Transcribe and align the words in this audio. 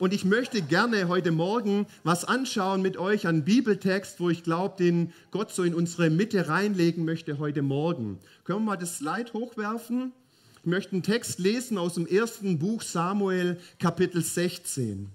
Und 0.00 0.14
ich 0.14 0.24
möchte 0.24 0.62
gerne 0.62 1.08
heute 1.08 1.30
Morgen 1.30 1.86
was 2.04 2.24
anschauen 2.24 2.80
mit 2.80 2.96
euch, 2.96 3.26
einen 3.26 3.44
Bibeltext, 3.44 4.18
wo 4.18 4.30
ich 4.30 4.42
glaube, 4.42 4.76
den 4.78 5.12
Gott 5.30 5.52
so 5.52 5.62
in 5.62 5.74
unsere 5.74 6.08
Mitte 6.08 6.48
reinlegen 6.48 7.04
möchte 7.04 7.38
heute 7.38 7.60
Morgen. 7.60 8.18
Können 8.44 8.60
wir 8.60 8.64
mal 8.64 8.76
das 8.76 8.96
Slide 8.96 9.30
hochwerfen? 9.34 10.12
Ich 10.60 10.64
möchte 10.64 10.92
einen 10.92 11.02
Text 11.02 11.38
lesen 11.38 11.76
aus 11.76 11.94
dem 11.94 12.06
ersten 12.06 12.58
Buch 12.58 12.80
Samuel, 12.80 13.58
Kapitel 13.78 14.22
16. 14.22 15.10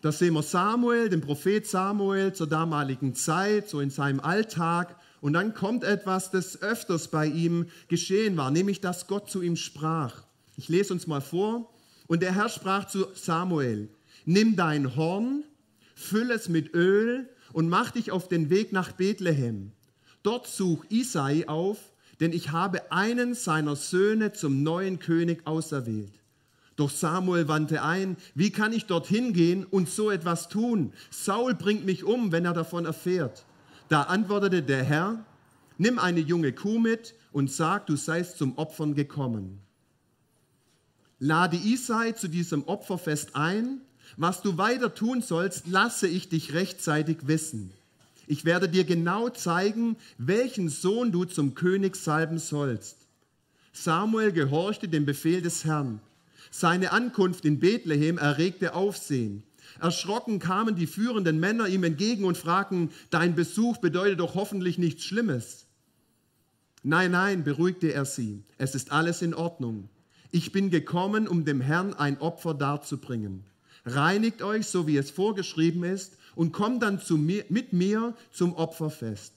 Da 0.00 0.10
sehen 0.10 0.34
wir 0.34 0.42
Samuel, 0.42 1.08
den 1.08 1.20
Prophet 1.20 1.64
Samuel 1.64 2.32
zur 2.32 2.48
damaligen 2.48 3.14
Zeit, 3.14 3.68
so 3.68 3.78
in 3.78 3.90
seinem 3.90 4.18
Alltag. 4.18 4.96
Und 5.20 5.34
dann 5.34 5.54
kommt 5.54 5.84
etwas, 5.84 6.32
das 6.32 6.60
öfters 6.60 7.06
bei 7.06 7.26
ihm 7.26 7.66
geschehen 7.86 8.36
war, 8.36 8.50
nämlich 8.50 8.80
dass 8.80 9.06
Gott 9.06 9.30
zu 9.30 9.42
ihm 9.42 9.54
sprach. 9.54 10.24
Ich 10.56 10.68
lese 10.68 10.92
uns 10.92 11.06
mal 11.06 11.20
vor. 11.20 11.72
Und 12.06 12.22
der 12.22 12.34
Herr 12.34 12.48
sprach 12.48 12.86
zu 12.86 13.06
Samuel, 13.14 13.88
nimm 14.24 14.56
dein 14.56 14.96
Horn, 14.96 15.44
füll 15.94 16.30
es 16.30 16.48
mit 16.48 16.74
Öl 16.74 17.28
und 17.52 17.68
mach 17.68 17.90
dich 17.90 18.10
auf 18.10 18.28
den 18.28 18.50
Weg 18.50 18.72
nach 18.72 18.92
Bethlehem. 18.92 19.72
Dort 20.22 20.46
such 20.46 20.84
Isai 20.88 21.48
auf, 21.48 21.78
denn 22.20 22.32
ich 22.32 22.50
habe 22.50 22.92
einen 22.92 23.34
seiner 23.34 23.76
Söhne 23.76 24.32
zum 24.32 24.62
neuen 24.62 24.98
König 24.98 25.46
auserwählt. 25.46 26.12
Doch 26.76 26.90
Samuel 26.90 27.48
wandte 27.48 27.82
ein, 27.82 28.16
wie 28.34 28.50
kann 28.50 28.72
ich 28.72 28.86
dorthin 28.86 29.32
gehen 29.32 29.64
und 29.64 29.88
so 29.88 30.10
etwas 30.10 30.48
tun? 30.48 30.92
Saul 31.10 31.54
bringt 31.54 31.84
mich 31.84 32.04
um, 32.04 32.32
wenn 32.32 32.44
er 32.44 32.54
davon 32.54 32.86
erfährt. 32.86 33.44
Da 33.88 34.02
antwortete 34.02 34.62
der 34.62 34.82
Herr, 34.82 35.24
nimm 35.76 35.98
eine 35.98 36.20
junge 36.20 36.52
Kuh 36.52 36.78
mit 36.78 37.14
und 37.32 37.50
sag, 37.50 37.86
du 37.86 37.96
seist 37.96 38.38
zum 38.38 38.56
Opfern 38.56 38.94
gekommen 38.94 39.60
lade 41.22 41.56
Isai 41.56 42.12
zu 42.12 42.26
diesem 42.26 42.64
Opferfest 42.64 43.36
ein. 43.36 43.80
Was 44.16 44.42
du 44.42 44.58
weiter 44.58 44.92
tun 44.92 45.22
sollst, 45.22 45.68
lasse 45.68 46.08
ich 46.08 46.28
dich 46.28 46.52
rechtzeitig 46.52 47.28
wissen. 47.28 47.72
Ich 48.26 48.44
werde 48.44 48.68
dir 48.68 48.82
genau 48.82 49.28
zeigen, 49.28 49.96
welchen 50.18 50.68
Sohn 50.68 51.12
du 51.12 51.24
zum 51.24 51.54
König 51.54 51.94
salben 51.94 52.38
sollst. 52.38 52.96
Samuel 53.72 54.32
gehorchte 54.32 54.88
dem 54.88 55.06
Befehl 55.06 55.40
des 55.42 55.64
Herrn. 55.64 56.00
Seine 56.50 56.90
Ankunft 56.90 57.44
in 57.44 57.60
Bethlehem 57.60 58.18
erregte 58.18 58.74
Aufsehen. 58.74 59.44
Erschrocken 59.80 60.40
kamen 60.40 60.74
die 60.74 60.88
führenden 60.88 61.38
Männer 61.38 61.68
ihm 61.68 61.84
entgegen 61.84 62.24
und 62.24 62.36
fragten, 62.36 62.90
dein 63.10 63.36
Besuch 63.36 63.78
bedeutet 63.78 64.18
doch 64.18 64.34
hoffentlich 64.34 64.76
nichts 64.76 65.04
Schlimmes. 65.04 65.66
Nein, 66.82 67.12
nein, 67.12 67.44
beruhigte 67.44 67.92
er 67.92 68.04
sie, 68.06 68.42
es 68.58 68.74
ist 68.74 68.90
alles 68.90 69.22
in 69.22 69.34
Ordnung. 69.34 69.88
Ich 70.34 70.50
bin 70.50 70.70
gekommen, 70.70 71.28
um 71.28 71.44
dem 71.44 71.60
Herrn 71.60 71.92
ein 71.92 72.18
Opfer 72.18 72.54
darzubringen. 72.54 73.44
Reinigt 73.84 74.40
euch, 74.40 74.66
so 74.66 74.86
wie 74.86 74.96
es 74.96 75.10
vorgeschrieben 75.10 75.84
ist, 75.84 76.16
und 76.34 76.52
kommt 76.52 76.82
dann 76.82 77.02
mir, 77.10 77.44
mit 77.50 77.74
mir 77.74 78.14
zum 78.30 78.54
Opferfest. 78.54 79.34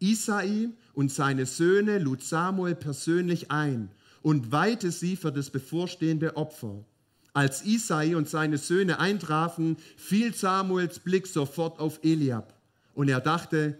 Isai 0.00 0.70
und 0.92 1.12
seine 1.12 1.46
Söhne 1.46 1.98
lud 1.98 2.20
Samuel 2.20 2.74
persönlich 2.74 3.52
ein 3.52 3.90
und 4.22 4.50
weihte 4.50 4.90
sie 4.90 5.14
für 5.14 5.30
das 5.30 5.50
bevorstehende 5.50 6.36
Opfer. 6.36 6.84
Als 7.32 7.64
Isai 7.64 8.16
und 8.16 8.28
seine 8.28 8.58
Söhne 8.58 8.98
eintrafen, 8.98 9.76
fiel 9.96 10.34
Samuels 10.34 10.98
Blick 10.98 11.28
sofort 11.28 11.78
auf 11.78 12.00
Eliab. 12.02 12.54
Und 12.94 13.08
er 13.08 13.20
dachte, 13.20 13.78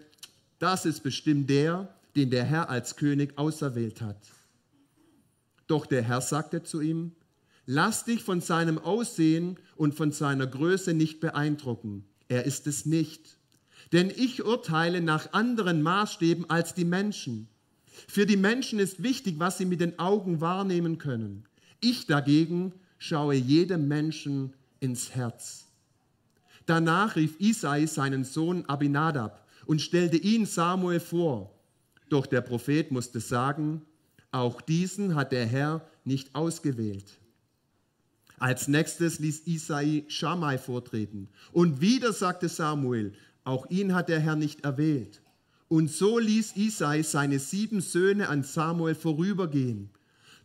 das 0.59 0.85
ist 0.85 1.03
bestimmt 1.03 1.49
der, 1.49 1.93
den 2.15 2.29
der 2.29 2.45
Herr 2.45 2.69
als 2.69 2.95
König 2.95 3.37
auserwählt 3.37 4.01
hat. 4.01 4.17
Doch 5.67 5.85
der 5.85 6.03
Herr 6.03 6.21
sagte 6.21 6.63
zu 6.63 6.81
ihm, 6.81 7.13
lass 7.65 8.05
dich 8.05 8.23
von 8.23 8.41
seinem 8.41 8.77
Aussehen 8.77 9.57
und 9.75 9.95
von 9.95 10.11
seiner 10.11 10.47
Größe 10.47 10.93
nicht 10.93 11.19
beeindrucken. 11.19 12.05
Er 12.27 12.45
ist 12.45 12.67
es 12.67 12.85
nicht. 12.85 13.37
Denn 13.91 14.09
ich 14.09 14.43
urteile 14.43 15.01
nach 15.01 15.33
anderen 15.33 15.81
Maßstäben 15.81 16.49
als 16.49 16.73
die 16.73 16.85
Menschen. 16.85 17.47
Für 18.07 18.25
die 18.25 18.37
Menschen 18.37 18.79
ist 18.79 19.03
wichtig, 19.03 19.35
was 19.39 19.57
sie 19.57 19.65
mit 19.65 19.81
den 19.81 19.99
Augen 19.99 20.41
wahrnehmen 20.41 20.97
können. 20.97 21.45
Ich 21.79 22.07
dagegen 22.07 22.73
schaue 22.97 23.35
jedem 23.35 23.87
Menschen 23.87 24.53
ins 24.79 25.15
Herz. 25.15 25.67
Danach 26.65 27.15
rief 27.15 27.39
Isai 27.39 27.85
seinen 27.85 28.23
Sohn 28.23 28.65
Abinadab 28.65 29.47
und 29.65 29.81
stellte 29.81 30.17
ihn 30.17 30.45
Samuel 30.45 30.99
vor. 30.99 31.51
Doch 32.09 32.25
der 32.25 32.41
Prophet 32.41 32.91
musste 32.91 33.19
sagen, 33.19 33.81
auch 34.35 34.59
diesen 34.59 35.15
hat 35.15 35.31
der 35.31 35.45
Herr 35.45 35.87
nicht 36.03 36.35
ausgewählt. 36.35 37.05
Als 38.37 38.67
nächstes 38.67 39.19
ließ 39.19 39.47
Isai 39.47 40.03
Schamai 40.09 40.57
vortreten. 40.57 41.29
Und 41.53 41.79
wieder 41.79 42.11
sagte 42.11 42.49
Samuel, 42.49 43.13
auch 43.45 43.65
ihn 43.69 43.95
hat 43.95 44.09
der 44.09 44.19
Herr 44.19 44.35
nicht 44.35 44.65
erwählt. 44.65 45.21
Und 45.69 45.89
so 45.89 46.19
ließ 46.19 46.57
Isai 46.57 47.01
seine 47.03 47.39
sieben 47.39 47.79
Söhne 47.79 48.27
an 48.27 48.43
Samuel 48.43 48.93
vorübergehen. 48.93 49.89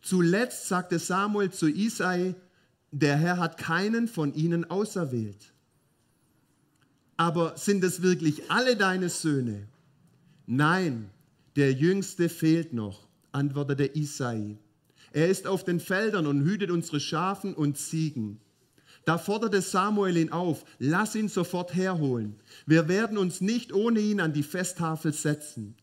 Zuletzt 0.01 0.69
sagte 0.69 0.97
Samuel 0.97 1.51
zu 1.51 1.67
Isai, 1.67 2.35
der 2.91 3.17
Herr 3.17 3.39
hat 3.39 3.57
keinen 3.57 4.07
von 4.07 4.33
ihnen 4.33 4.71
auserwählt. 4.71 5.51
Aber 7.17 7.57
sind 7.57 7.83
es 7.83 8.01
wirklich 8.01 8.49
alle 8.49 8.77
deine 8.77 9.09
Söhne? 9.09 9.67
Nein, 10.47 11.09
der 11.57 11.73
jüngste 11.73 12.29
fehlt 12.29 12.71
noch 12.71 13.10
antwortete 13.31 13.95
Isai. 13.95 14.57
Er 15.13 15.29
ist 15.29 15.47
auf 15.47 15.63
den 15.63 15.79
Feldern 15.79 16.27
und 16.27 16.43
hütet 16.43 16.71
unsere 16.71 16.99
Schafen 16.99 17.53
und 17.53 17.77
Ziegen. 17.77 18.39
Da 19.05 19.17
forderte 19.17 19.61
Samuel 19.61 20.17
ihn 20.17 20.31
auf, 20.31 20.63
lass 20.79 21.15
ihn 21.15 21.27
sofort 21.27 21.73
herholen. 21.73 22.35
Wir 22.65 22.87
werden 22.87 23.17
uns 23.17 23.41
nicht 23.41 23.73
ohne 23.73 23.99
ihn 23.99 24.21
an 24.21 24.33
die 24.33 24.43
Festtafel 24.43 25.11
setzen. 25.11 25.75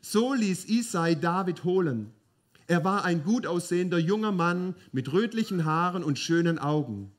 So 0.00 0.34
ließ 0.34 0.66
Isai 0.66 1.14
David 1.14 1.64
holen. 1.64 2.12
Er 2.66 2.84
war 2.84 3.04
ein 3.04 3.22
gut 3.22 3.46
aussehender 3.46 3.98
junger 3.98 4.32
Mann 4.32 4.74
mit 4.90 5.12
rötlichen 5.12 5.64
Haaren 5.64 6.02
und 6.02 6.18
schönen 6.18 6.58
Augen. 6.58 7.12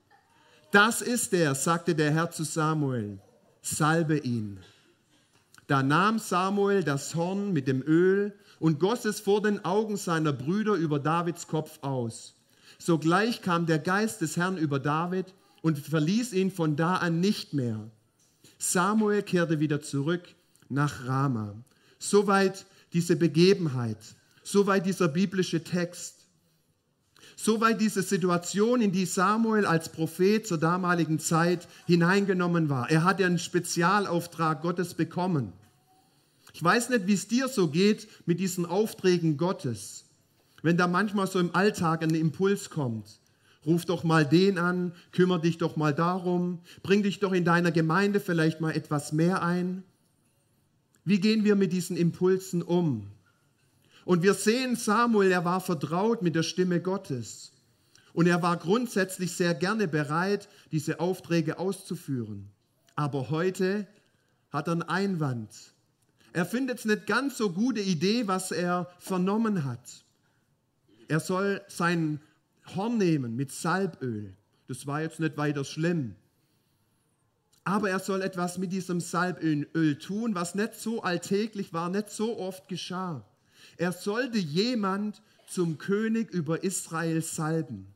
Das 0.72 1.02
ist 1.02 1.34
er, 1.34 1.56
sagte 1.56 1.96
der 1.96 2.12
Herr 2.12 2.32
zu 2.32 2.44
Samuel. 2.44 3.20
Salbe 3.62 4.18
ihn. 4.18 4.60
Da 5.68 5.84
nahm 5.84 6.18
Samuel 6.18 6.84
das 6.84 7.14
Horn 7.14 7.52
mit 7.52 7.68
dem 7.68 7.82
Öl 7.82 8.34
und 8.60 8.80
goss 8.80 9.06
es 9.06 9.20
vor 9.20 9.42
den 9.42 9.64
Augen 9.66 9.98
seiner 9.98 10.34
Brüder 10.34 10.74
über 10.74 10.98
Davids 10.98 11.48
Kopf 11.48 11.80
aus. 11.82 12.36
Sogleich 12.80 13.42
kam 13.42 13.66
der 13.66 13.80
Geist 13.80 14.22
des 14.22 14.38
Herrn 14.38 14.58
über 14.58 14.80
David 14.80 15.26
und 15.62 15.78
verließ 15.78 16.34
ihn 16.34 16.52
von 16.52 16.76
da 16.76 16.96
an 16.96 17.20
nicht 17.20 17.54
mehr. 17.54 17.90
Samuel 18.58 19.24
kehrte 19.24 19.60
wieder 19.60 19.82
zurück 19.82 20.24
nach 20.70 21.06
Rama. 21.06 21.56
Soweit 22.00 22.66
diese 22.94 23.16
Begebenheit, 23.16 23.98
soweit 24.44 24.86
dieser 24.86 25.08
biblische 25.08 25.64
Text. 25.64 26.17
Soweit 27.40 27.80
diese 27.80 28.02
Situation, 28.02 28.82
in 28.82 28.92
die 28.92 29.06
Samuel 29.06 29.68
als 29.68 29.90
Prophet 29.90 30.46
zur 30.48 30.58
damaligen 30.58 31.20
Zeit 31.20 31.68
hineingenommen 31.86 32.68
war. 32.68 32.90
Er 32.90 33.04
hatte 33.04 33.28
einen 33.28 33.38
Spezialauftrag 33.38 34.64
Gottes 34.64 34.96
bekommen. 34.96 35.54
Ich 36.56 36.64
weiß 36.64 36.90
nicht, 36.90 37.06
wie 37.06 37.14
es 37.14 37.28
dir 37.28 37.48
so 37.48 37.68
geht 37.68 38.08
mit 38.26 38.40
diesen 38.40 38.66
Aufträgen 38.66 39.38
Gottes. 39.38 40.06
Wenn 40.64 40.78
da 40.78 40.88
manchmal 40.88 41.28
so 41.28 41.40
im 41.40 41.54
Alltag 41.56 42.02
ein 42.02 42.16
Impuls 42.16 42.72
kommt, 42.72 43.20
ruf 43.64 43.86
doch 43.86 44.04
mal 44.04 44.26
den 44.26 44.58
an, 44.58 44.92
kümmere 45.12 45.42
dich 45.42 45.60
doch 45.60 45.76
mal 45.76 45.94
darum, 45.94 46.58
bring 46.82 47.04
dich 47.04 47.20
doch 47.20 47.34
in 47.34 47.46
deiner 47.46 47.72
Gemeinde 47.72 48.20
vielleicht 48.20 48.62
mal 48.62 48.76
etwas 48.76 49.12
mehr 49.12 49.44
ein. 49.44 49.84
Wie 51.06 51.20
gehen 51.20 51.44
wir 51.44 51.56
mit 51.56 51.72
diesen 51.72 51.96
Impulsen 51.98 52.64
um? 52.64 53.12
Und 54.08 54.24
wir 54.24 54.36
sehen 54.36 54.78
Samuel, 54.78 55.34
er 55.34 55.44
war 55.44 55.60
vertraut 55.60 56.22
mit 56.22 56.34
der 56.34 56.44
Stimme 56.44 56.80
Gottes. 56.82 57.52
Und 58.14 58.26
er 58.26 58.42
war 58.42 58.56
grundsätzlich 58.56 59.34
sehr 59.34 59.54
gerne 59.54 59.90
bereit, 59.90 60.48
diese 60.72 61.02
Aufträge 61.02 61.60
auszuführen. 61.60 62.50
Aber 62.96 63.30
heute 63.30 63.86
hat 64.50 64.70
er 64.70 64.72
einen 64.72 64.84
Einwand. 64.84 65.50
Er 66.32 66.46
findet 66.46 66.80
es 66.80 66.86
nicht 66.86 67.06
ganz 67.06 67.38
so 67.38 67.52
gute 67.52 67.82
Idee, 67.82 68.30
was 68.30 68.54
er 68.54 68.90
vernommen 68.98 69.66
hat. 69.66 70.06
Er 71.10 71.20
soll 71.20 71.62
sein 71.68 72.22
Horn 72.78 72.98
nehmen 72.98 73.36
mit 73.36 73.52
Salböl. 73.52 74.34
Das 74.70 74.88
war 74.88 75.02
jetzt 75.02 75.20
nicht 75.20 75.36
weiter 75.36 75.66
schlimm. 75.66 76.16
Aber 77.66 77.90
er 77.90 78.00
soll 78.00 78.22
etwas 78.22 78.58
mit 78.58 78.72
diesem 78.72 79.02
Salböl 79.02 80.00
tun, 80.00 80.34
was 80.34 80.56
nicht 80.56 80.76
so 80.76 81.04
alltäglich 81.04 81.74
war, 81.74 81.90
nicht 81.90 82.10
so 82.10 82.40
oft 82.40 82.70
geschah. 82.70 83.26
Er 83.78 83.92
sollte 83.92 84.38
jemand 84.38 85.22
zum 85.48 85.78
König 85.78 86.32
über 86.32 86.64
Israel 86.64 87.22
salben. 87.22 87.94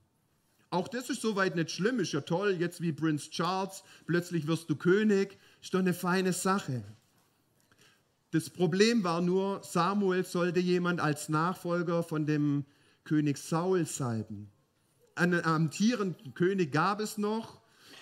Auch 0.69 0.87
das 0.87 1.09
ist 1.09 1.21
soweit 1.21 1.55
nicht 1.55 1.71
schlimm, 1.71 1.99
ist 1.99 2.13
ja 2.13 2.21
toll, 2.21 2.55
jetzt 2.57 2.81
wie 2.81 2.93
Prince 2.93 3.29
Charles, 3.29 3.83
plötzlich 4.05 4.47
wirst 4.47 4.69
du 4.69 4.75
König, 4.75 5.37
ist 5.61 5.73
doch 5.73 5.79
eine 5.79 5.93
feine 5.93 6.31
Sache. 6.31 6.83
Das 8.31 8.49
Problem 8.49 9.03
war 9.03 9.19
nur, 9.19 9.61
Samuel 9.63 10.23
sollte 10.23 10.61
jemand 10.61 11.01
als 11.01 11.27
Nachfolger 11.27 12.03
von 12.03 12.25
dem 12.25 12.63
König 13.03 13.37
Saul 13.37 13.85
salben. 13.85 14.49
einen 15.15 15.43
amtierenden 15.43 16.33
König 16.33 16.71
gab 16.71 17.01
es 17.01 17.17
noch. 17.17 17.59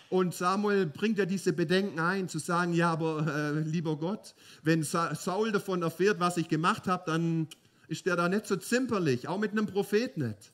Und 0.09 0.33
Samuel 0.33 0.85
bringt 0.85 1.17
ja 1.17 1.25
diese 1.25 1.53
Bedenken 1.53 1.99
ein, 1.99 2.29
zu 2.29 2.39
sagen, 2.39 2.73
ja, 2.73 2.91
aber 2.91 3.27
äh, 3.27 3.59
lieber 3.61 3.95
Gott, 3.97 4.35
wenn 4.63 4.83
Saul 4.83 5.51
davon 5.51 5.81
erfährt, 5.81 6.19
was 6.19 6.37
ich 6.37 6.47
gemacht 6.47 6.87
habe, 6.87 7.03
dann 7.07 7.47
ist 7.89 8.05
der 8.05 8.15
da 8.15 8.29
nicht 8.29 8.45
so 8.45 8.55
zimperlich, 8.55 9.27
auch 9.27 9.39
mit 9.39 9.51
einem 9.51 9.65
Prophet 9.65 10.15
nicht. 10.15 10.53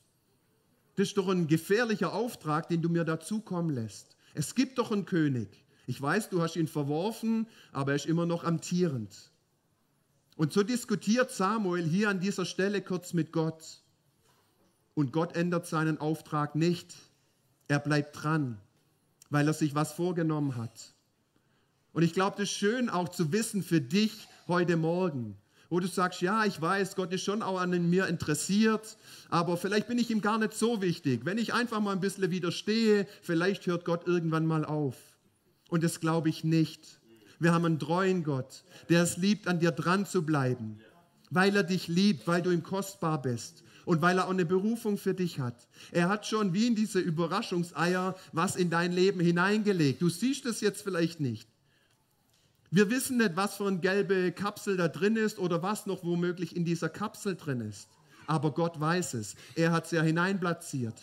Das 0.95 1.09
ist 1.09 1.17
doch 1.17 1.27
ein 1.27 1.47
gefährlicher 1.47 2.13
Auftrag, 2.13 2.69
den 2.69 2.81
du 2.81 2.89
mir 2.89 3.03
dazukommen 3.03 3.75
lässt. 3.75 4.15
Es 4.33 4.55
gibt 4.55 4.77
doch 4.77 4.91
einen 4.91 5.05
König. 5.05 5.49
Ich 5.85 6.01
weiß, 6.01 6.29
du 6.29 6.41
hast 6.41 6.55
ihn 6.55 6.67
verworfen, 6.67 7.47
aber 7.73 7.91
er 7.91 7.97
ist 7.97 8.05
immer 8.05 8.25
noch 8.25 8.45
amtierend. 8.45 9.13
Und 10.37 10.53
so 10.53 10.63
diskutiert 10.63 11.29
Samuel 11.29 11.85
hier 11.85 12.09
an 12.09 12.21
dieser 12.21 12.45
Stelle 12.45 12.81
kurz 12.81 13.13
mit 13.13 13.31
Gott. 13.31 13.81
Und 14.93 15.11
Gott 15.11 15.35
ändert 15.35 15.67
seinen 15.67 15.99
Auftrag 15.99 16.55
nicht. 16.55 16.95
Er 17.67 17.79
bleibt 17.79 18.23
dran, 18.23 18.59
weil 19.29 19.47
er 19.47 19.53
sich 19.53 19.75
was 19.75 19.91
vorgenommen 19.91 20.55
hat. 20.55 20.93
Und 21.91 22.03
ich 22.03 22.13
glaube, 22.13 22.37
das 22.37 22.49
ist 22.49 22.55
schön 22.55 22.89
auch 22.89 23.09
zu 23.09 23.31
wissen 23.33 23.61
für 23.61 23.81
dich 23.81 24.27
heute 24.47 24.77
Morgen, 24.77 25.37
wo 25.69 25.79
du 25.79 25.87
sagst, 25.87 26.21
ja, 26.21 26.45
ich 26.45 26.61
weiß, 26.61 26.95
Gott 26.95 27.11
ist 27.11 27.23
schon 27.23 27.41
auch 27.41 27.59
an 27.59 27.89
mir 27.89 28.07
interessiert, 28.07 28.97
aber 29.29 29.57
vielleicht 29.57 29.87
bin 29.87 29.97
ich 29.97 30.09
ihm 30.11 30.21
gar 30.21 30.37
nicht 30.37 30.53
so 30.53 30.81
wichtig. 30.81 31.21
Wenn 31.25 31.37
ich 31.37 31.53
einfach 31.53 31.79
mal 31.79 31.91
ein 31.91 31.99
bisschen 31.99 32.29
widerstehe, 32.31 33.07
vielleicht 33.21 33.65
hört 33.67 33.85
Gott 33.85 34.07
irgendwann 34.07 34.45
mal 34.45 34.65
auf. 34.65 34.95
Und 35.69 35.83
das 35.83 35.99
glaube 35.99 36.29
ich 36.29 36.43
nicht. 36.43 36.99
Wir 37.39 37.53
haben 37.53 37.65
einen 37.65 37.79
treuen 37.79 38.23
Gott, 38.23 38.63
der 38.89 39.03
es 39.03 39.17
liebt, 39.17 39.47
an 39.47 39.59
dir 39.59 39.71
dran 39.71 40.05
zu 40.05 40.23
bleiben, 40.23 40.79
weil 41.31 41.55
er 41.55 41.63
dich 41.63 41.87
liebt, 41.87 42.27
weil 42.27 42.41
du 42.41 42.51
ihm 42.51 42.63
kostbar 42.63 43.21
bist 43.21 43.63
und 43.85 44.01
weil 44.01 44.17
er 44.17 44.25
auch 44.25 44.31
eine 44.31 44.45
Berufung 44.45 44.97
für 44.97 45.13
dich 45.13 45.39
hat. 45.39 45.67
Er 45.91 46.09
hat 46.09 46.25
schon 46.25 46.53
wie 46.53 46.67
in 46.67 46.75
diese 46.75 46.99
Überraschungseier 46.99 48.15
was 48.31 48.55
in 48.55 48.69
dein 48.69 48.91
Leben 48.91 49.19
hineingelegt. 49.19 50.01
Du 50.01 50.09
siehst 50.09 50.45
es 50.45 50.61
jetzt 50.61 50.81
vielleicht 50.81 51.19
nicht. 51.19 51.47
Wir 52.75 52.89
wissen 52.89 53.15
nicht, 53.19 53.37
was 53.37 53.55
für 53.55 53.67
eine 53.67 53.77
gelbe 53.77 54.33
Kapsel 54.33 54.75
da 54.75 54.89
drin 54.89 55.15
ist 55.15 55.39
oder 55.39 55.63
was 55.63 55.85
noch 55.85 56.03
womöglich 56.03 56.57
in 56.57 56.65
dieser 56.65 56.89
Kapsel 56.89 57.37
drin 57.37 57.61
ist. 57.61 57.87
Aber 58.27 58.51
Gott 58.51 58.77
weiß 58.77 59.13
es. 59.13 59.35
Er 59.55 59.71
hat 59.71 59.85
es 59.85 59.91
ja 59.91 60.01
hineinplatziert. 60.01 61.01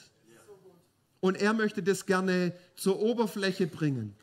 Und 1.21 1.41
er 1.41 1.55
möchte 1.55 1.83
das 1.83 2.05
gerne 2.05 2.53
zur 2.77 3.01
Oberfläche 3.01 3.67
bringen. 3.67 4.15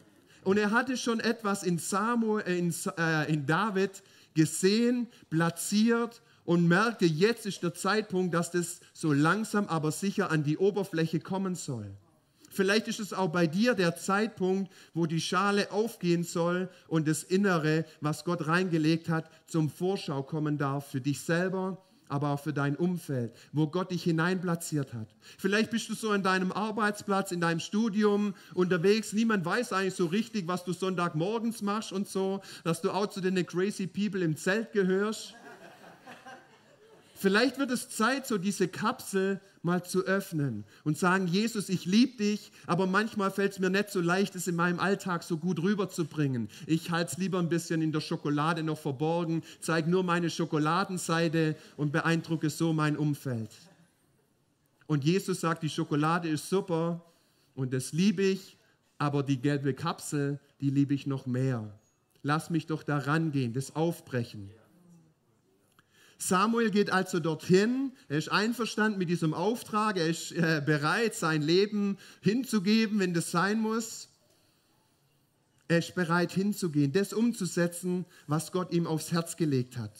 Und 0.43 0.59
er 0.59 0.69
hatte 0.69 0.95
schon 0.95 1.19
etwas 1.19 1.63
in, 1.63 1.79
Samuel, 1.79 2.45
äh, 2.45 2.59
in, 2.59 2.71
äh, 2.99 3.33
in 3.33 3.47
David 3.47 4.03
gesehen, 4.35 5.07
platziert 5.31 6.21
und 6.45 6.67
merkte, 6.67 7.07
jetzt 7.07 7.47
ist 7.47 7.63
der 7.63 7.73
Zeitpunkt, 7.73 8.35
dass 8.35 8.51
das 8.51 8.79
so 8.93 9.11
langsam 9.11 9.65
aber 9.65 9.91
sicher 9.91 10.29
an 10.29 10.43
die 10.43 10.59
Oberfläche 10.59 11.19
kommen 11.19 11.55
soll. 11.55 11.89
Vielleicht 12.49 12.87
ist 12.87 12.99
es 12.99 13.13
auch 13.13 13.29
bei 13.29 13.47
dir 13.47 13.73
der 13.73 13.95
Zeitpunkt, 13.95 14.71
wo 14.93 15.05
die 15.05 15.21
Schale 15.21 15.71
aufgehen 15.71 16.23
soll 16.23 16.69
und 16.87 17.07
das 17.07 17.23
Innere, 17.23 17.85
was 18.01 18.23
Gott 18.25 18.47
reingelegt 18.47 19.09
hat, 19.09 19.29
zum 19.47 19.69
Vorschau 19.69 20.23
kommen 20.23 20.57
darf 20.57 20.89
für 20.91 21.01
dich 21.01 21.21
selber, 21.21 21.83
aber 22.09 22.29
auch 22.29 22.39
für 22.39 22.53
dein 22.53 22.75
Umfeld, 22.75 23.31
wo 23.53 23.67
Gott 23.67 23.91
dich 23.91 24.03
hineinplatziert 24.03 24.93
hat. 24.93 25.07
Vielleicht 25.37 25.69
bist 25.69 25.89
du 25.89 25.93
so 25.93 26.11
in 26.11 26.23
deinem 26.23 26.51
Arbeitsplatz, 26.51 27.31
in 27.31 27.39
deinem 27.39 27.59
Studium 27.59 28.33
unterwegs. 28.55 29.13
Niemand 29.13 29.45
weiß 29.45 29.73
eigentlich 29.73 29.93
so 29.93 30.07
richtig, 30.07 30.47
was 30.47 30.65
du 30.65 30.73
Sonntagmorgens 30.73 31.61
machst 31.61 31.91
und 31.93 32.07
so, 32.07 32.41
dass 32.63 32.81
du 32.81 32.89
auch 32.91 33.07
zu 33.07 33.21
den 33.21 33.45
crazy 33.45 33.85
people 33.85 34.21
im 34.21 34.35
Zelt 34.35 34.71
gehörst. 34.73 35.35
Vielleicht 37.19 37.59
wird 37.59 37.69
es 37.69 37.89
Zeit, 37.89 38.25
so 38.25 38.37
diese 38.37 38.69
Kapsel 38.69 39.41
mal 39.61 39.83
zu 39.83 40.05
öffnen 40.05 40.63
und 40.85 40.97
sagen, 40.97 41.27
Jesus, 41.27 41.67
ich 41.67 41.83
liebe 41.83 42.15
dich, 42.15 42.49
aber 42.65 42.87
manchmal 42.87 43.29
fällt 43.29 43.51
es 43.51 43.59
mir 43.59 43.69
nicht 43.69 43.89
so 43.89 43.99
leicht, 43.99 44.35
es 44.35 44.47
in 44.47 44.55
meinem 44.55 44.79
Alltag 44.79 45.23
so 45.23 45.35
gut 45.35 45.61
rüberzubringen. 45.61 46.47
Ich 46.65 46.91
halte 46.91 47.11
es 47.11 47.17
lieber 47.17 47.39
ein 47.39 47.49
bisschen 47.49 47.81
in 47.81 47.91
der 47.91 47.99
Schokolade 47.99 48.63
noch 48.63 48.77
verborgen, 48.77 49.43
zeige 49.59 49.89
nur 49.89 50.03
meine 50.05 50.29
Schokoladenseite 50.29 51.57
und 51.75 51.91
beeindrucke 51.91 52.49
so 52.49 52.71
mein 52.71 52.95
Umfeld. 52.95 53.51
Und 54.87 55.03
Jesus 55.03 55.41
sagt, 55.41 55.63
die 55.63 55.69
Schokolade 55.69 56.29
ist 56.29 56.47
super 56.47 57.03
und 57.53 57.73
das 57.73 57.91
liebe 57.91 58.23
ich, 58.23 58.55
aber 58.97 59.23
die 59.23 59.41
gelbe 59.41 59.73
Kapsel, 59.73 60.39
die 60.61 60.69
liebe 60.69 60.93
ich 60.93 61.05
noch 61.05 61.25
mehr. 61.25 61.69
Lass 62.23 62.49
mich 62.49 62.65
doch 62.65 62.83
da 62.83 62.97
rangehen, 62.97 63.51
das 63.51 63.75
aufbrechen. 63.75 64.51
Samuel 66.21 66.69
geht 66.69 66.91
also 66.91 67.21
dorthin, 67.21 67.93
er 68.09 68.17
ist 68.17 68.29
einverstanden 68.29 68.99
mit 68.99 69.07
diesem 69.07 69.33
Auftrag, 69.33 69.95
er 69.95 70.07
ist 70.07 70.33
äh, 70.33 70.61
bereit, 70.63 71.15
sein 71.15 71.41
Leben 71.41 71.97
hinzugeben, 72.21 72.99
wenn 72.99 73.13
das 73.13 73.31
sein 73.31 73.61
muss. 73.61 74.09
Er 75.69 75.79
ist 75.79 75.95
bereit 75.95 76.33
hinzugehen, 76.33 76.91
das 76.91 77.13
umzusetzen, 77.13 78.05
was 78.27 78.51
Gott 78.51 78.73
ihm 78.73 78.85
aufs 78.85 79.13
Herz 79.13 79.37
gelegt 79.37 79.77
hat. 79.77 79.93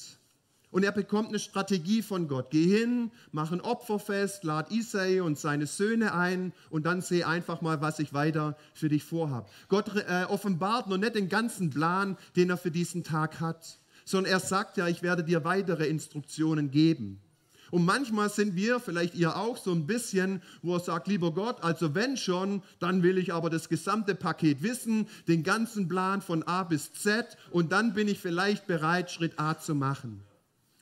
Und 0.72 0.84
er 0.84 0.92
bekommt 0.92 1.30
eine 1.30 1.40
Strategie 1.40 2.02
von 2.02 2.28
Gott. 2.28 2.52
Geh 2.52 2.66
hin, 2.66 3.12
mach 3.32 3.54
ein 3.54 3.62
Opferfest, 3.62 4.44
lad 4.44 4.72
Isai 4.72 5.22
und 5.22 5.40
seine 5.40 5.68
Söhne 5.68 6.14
ein 6.14 6.52
und 6.70 6.86
dann 6.86 7.02
seh 7.02 7.24
einfach 7.24 7.62
mal, 7.62 7.80
was 7.80 8.00
ich 8.00 8.14
weiter 8.14 8.58
für 8.74 8.90
dich 8.90 9.06
vorhabe. 9.06 9.50
Gott 9.70 9.96
äh, 9.96 10.26
offenbart 10.26 10.88
noch 10.88 10.98
nicht 10.98 11.16
den 11.16 11.30
ganzen 11.30 11.70
Plan, 11.70 12.18
den 12.36 12.50
er 12.50 12.58
für 12.58 12.72
diesen 12.72 13.06
Tag 13.06 13.40
hat 13.40 13.79
sondern 14.10 14.34
er 14.34 14.40
sagt 14.40 14.78
ja, 14.78 14.88
ich 14.88 15.04
werde 15.04 15.24
dir 15.24 15.44
weitere 15.44 15.86
Instruktionen 15.86 16.72
geben. 16.72 17.22
Und 17.70 17.86
manchmal 17.86 18.32
sind 18.32 18.56
wir, 18.56 18.80
vielleicht 18.80 19.14
ihr 19.14 19.36
auch, 19.36 19.56
so 19.56 19.72
ein 19.72 19.86
bisschen, 19.86 20.42
wo 20.64 20.74
er 20.74 20.80
sagt, 20.80 21.08
lieber 21.08 21.32
Gott, 21.32 21.64
also 21.64 21.94
wenn 21.94 22.18
schon, 22.18 22.64
dann 22.80 23.04
will 23.04 23.20
ich 23.20 23.32
aber 23.32 23.52
das 23.52 23.70
gesamte 23.70 24.16
Paket 24.16 24.64
wissen, 24.64 25.08
den 25.28 25.44
ganzen 25.44 25.88
Plan 25.88 26.24
von 26.24 26.42
A 26.42 26.64
bis 26.64 26.92
Z 26.92 27.38
und 27.52 27.72
dann 27.72 27.94
bin 27.94 28.08
ich 28.08 28.20
vielleicht 28.20 28.66
bereit, 28.66 29.12
Schritt 29.12 29.38
A 29.38 29.60
zu 29.60 29.76
machen. 29.76 30.24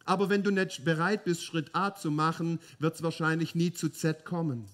Aber 0.05 0.29
wenn 0.29 0.43
du 0.43 0.51
nicht 0.51 0.85
bereit 0.85 1.25
bist, 1.25 1.43
Schritt 1.43 1.71
A 1.75 1.93
zu 1.93 2.09
machen, 2.11 2.59
wird 2.79 2.95
es 2.95 3.03
wahrscheinlich 3.03 3.55
nie 3.55 3.73
zu 3.73 3.89
Z 3.89 4.23
kommen. 4.23 4.69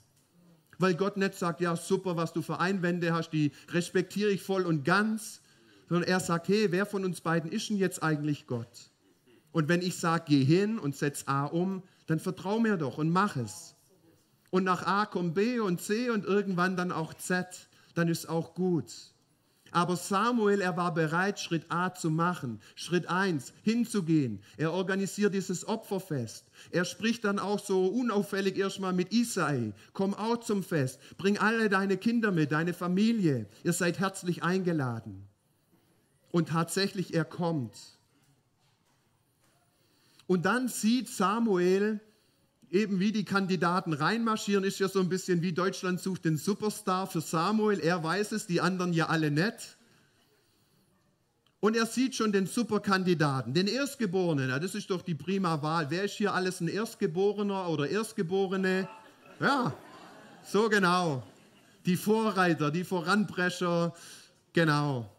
Weil 0.78 0.94
Gott 0.94 1.18
nicht 1.18 1.34
sagt, 1.34 1.60
ja 1.60 1.76
super, 1.76 2.18
was 2.18 2.34
du 2.34 2.44
für 2.44 2.60
Einwände 2.60 3.14
hast, 3.14 3.32
die 3.32 3.52
respektiere 3.70 4.30
ich 4.30 4.44
voll 4.44 4.68
und 4.68 4.86
ganz, 4.86 5.42
sondern 5.90 6.10
er 6.10 6.20
sagt, 6.20 6.48
hey, 6.48 6.72
wer 6.72 6.86
von 6.86 7.06
uns 7.06 7.22
beiden 7.22 7.52
ist 7.52 7.70
denn 7.70 7.78
jetzt 7.78 8.04
eigentlich 8.04 8.48
Gott? 8.48 8.92
Und 9.52 9.70
wenn 9.70 9.82
ich 9.82 9.98
sage, 9.98 10.26
geh 10.28 10.44
hin 10.44 10.80
und 10.80 10.96
setz 10.96 11.24
A 11.28 11.46
um, 11.46 11.84
dann 12.08 12.20
vertrau 12.20 12.60
mir 12.60 12.78
doch 12.78 12.98
und 12.98 13.10
mach 13.10 13.36
es. 13.38 13.76
Und 14.50 14.64
nach 14.64 14.86
A 14.86 15.06
kommt 15.06 15.36
B 15.36 15.60
und 15.60 15.82
C 15.82 16.10
und 16.10 16.26
irgendwann 16.26 16.76
dann 16.76 16.92
auch 16.92 17.14
Z, 17.14 17.70
dann 17.96 18.08
ist 18.08 18.28
auch 18.28 18.54
gut. 18.54 18.92
Aber 19.74 19.96
Samuel, 19.96 20.62
er 20.62 20.78
war 20.78 20.94
bereit, 20.94 21.40
Schritt 21.40 21.66
A 21.70 21.94
zu 21.94 22.12
machen. 22.12 22.62
Schritt 22.76 23.10
1, 23.10 23.54
hinzugehen. 23.64 24.44
Er 24.56 24.72
organisiert 24.72 25.34
dieses 25.34 25.68
Opferfest. 25.68 26.46
Er 26.70 26.86
spricht 26.86 27.26
dann 27.26 27.40
auch 27.40 27.60
so 27.60 27.88
unauffällig 27.88 28.56
erstmal 28.56 28.94
mit 28.94 29.12
Isai. 29.12 29.74
Komm 29.94 30.14
auch 30.14 30.42
zum 30.42 30.62
Fest. 30.62 31.00
Bring 31.18 31.40
alle 31.40 31.70
deine 31.70 31.98
Kinder 31.98 32.32
mit, 32.32 32.52
deine 32.52 32.74
Familie. 32.74 33.48
Ihr 33.64 33.74
seid 33.74 34.00
herzlich 34.00 34.44
eingeladen. 34.44 35.28
Und 36.34 36.50
tatsächlich, 36.50 37.14
er 37.14 37.26
kommt. 37.26 37.78
Und 40.26 40.46
dann 40.46 40.68
sieht 40.68 41.08
Samuel, 41.08 42.00
eben 42.72 43.00
wie 43.00 43.12
die 43.12 43.24
Kandidaten 43.24 43.94
reinmarschieren, 43.94 44.64
ist 44.64 44.80
ja 44.80 44.90
so 44.90 45.00
ein 45.00 45.10
bisschen 45.10 45.44
wie 45.44 45.54
Deutschland 45.54 46.02
sucht 46.02 46.26
den 46.26 46.38
Superstar 46.38 47.06
für 47.06 47.22
Samuel. 47.22 47.80
Er 47.80 48.04
weiß 48.04 48.32
es, 48.32 48.48
die 48.48 48.62
anderen 48.62 48.94
ja 48.94 49.10
alle 49.10 49.30
nicht. 49.30 49.78
Und 51.60 51.78
er 51.78 51.86
sieht 51.86 52.16
schon 52.16 52.32
den 52.32 52.48
Superkandidaten, 52.48 53.54
den 53.54 53.68
Erstgeborenen. 53.68 54.50
Ja, 54.50 54.58
das 54.58 54.74
ist 54.74 54.90
doch 54.90 55.04
die 55.04 55.14
prima 55.14 55.62
Wahl. 55.62 55.92
Wer 55.92 56.06
ist 56.06 56.16
hier 56.16 56.34
alles 56.34 56.62
ein 56.62 56.68
Erstgeborener 56.68 57.70
oder 57.70 57.88
Erstgeborene? 57.88 58.90
Ja, 59.40 59.72
so 60.44 60.68
genau. 60.68 61.22
Die 61.86 61.96
Vorreiter, 61.96 62.72
die 62.72 62.84
Voranbrecher, 62.84 63.94
genau. 64.52 65.13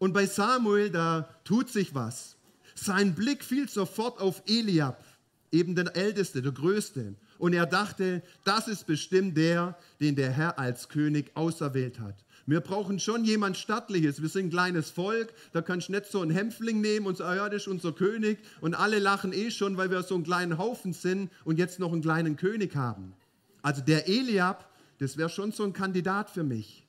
Und 0.00 0.14
bei 0.14 0.24
Samuel, 0.26 0.90
da 0.90 1.28
tut 1.44 1.68
sich 1.68 1.94
was. 1.94 2.36
Sein 2.74 3.14
Blick 3.14 3.44
fiel 3.44 3.68
sofort 3.68 4.18
auf 4.18 4.42
Eliab, 4.46 5.04
eben 5.52 5.76
den 5.76 5.88
Älteste, 5.88 6.40
der 6.40 6.52
Größte. 6.52 7.14
Und 7.38 7.52
er 7.52 7.66
dachte, 7.66 8.22
das 8.44 8.66
ist 8.66 8.86
bestimmt 8.86 9.36
der, 9.36 9.76
den 10.00 10.16
der 10.16 10.30
Herr 10.30 10.58
als 10.58 10.88
König 10.88 11.30
auserwählt 11.34 12.00
hat. 12.00 12.14
Wir 12.46 12.60
brauchen 12.60 12.98
schon 12.98 13.26
jemand 13.26 13.58
Stattliches. 13.58 14.22
Wir 14.22 14.30
sind 14.30 14.46
ein 14.46 14.50
kleines 14.50 14.90
Volk. 14.90 15.34
Da 15.52 15.60
kannst 15.60 15.88
du 15.88 15.92
nicht 15.92 16.06
so 16.06 16.22
einen 16.22 16.30
Hämpfling 16.30 16.80
nehmen 16.80 17.06
und 17.06 17.18
sagen, 17.18 17.36
ja, 17.36 17.48
das 17.50 17.62
ist 17.62 17.68
unser 17.68 17.92
König. 17.92 18.38
Und 18.62 18.74
alle 18.74 19.00
lachen 19.00 19.34
eh 19.34 19.50
schon, 19.50 19.76
weil 19.76 19.90
wir 19.90 20.02
so 20.02 20.14
einen 20.14 20.24
kleinen 20.24 20.56
Haufen 20.56 20.94
sind 20.94 21.30
und 21.44 21.58
jetzt 21.58 21.78
noch 21.78 21.92
einen 21.92 22.00
kleinen 22.00 22.36
König 22.36 22.74
haben. 22.74 23.12
Also 23.60 23.82
der 23.82 24.08
Eliab, 24.08 24.66
das 24.98 25.18
wäre 25.18 25.28
schon 25.28 25.52
so 25.52 25.62
ein 25.62 25.74
Kandidat 25.74 26.30
für 26.30 26.42
mich. 26.42 26.86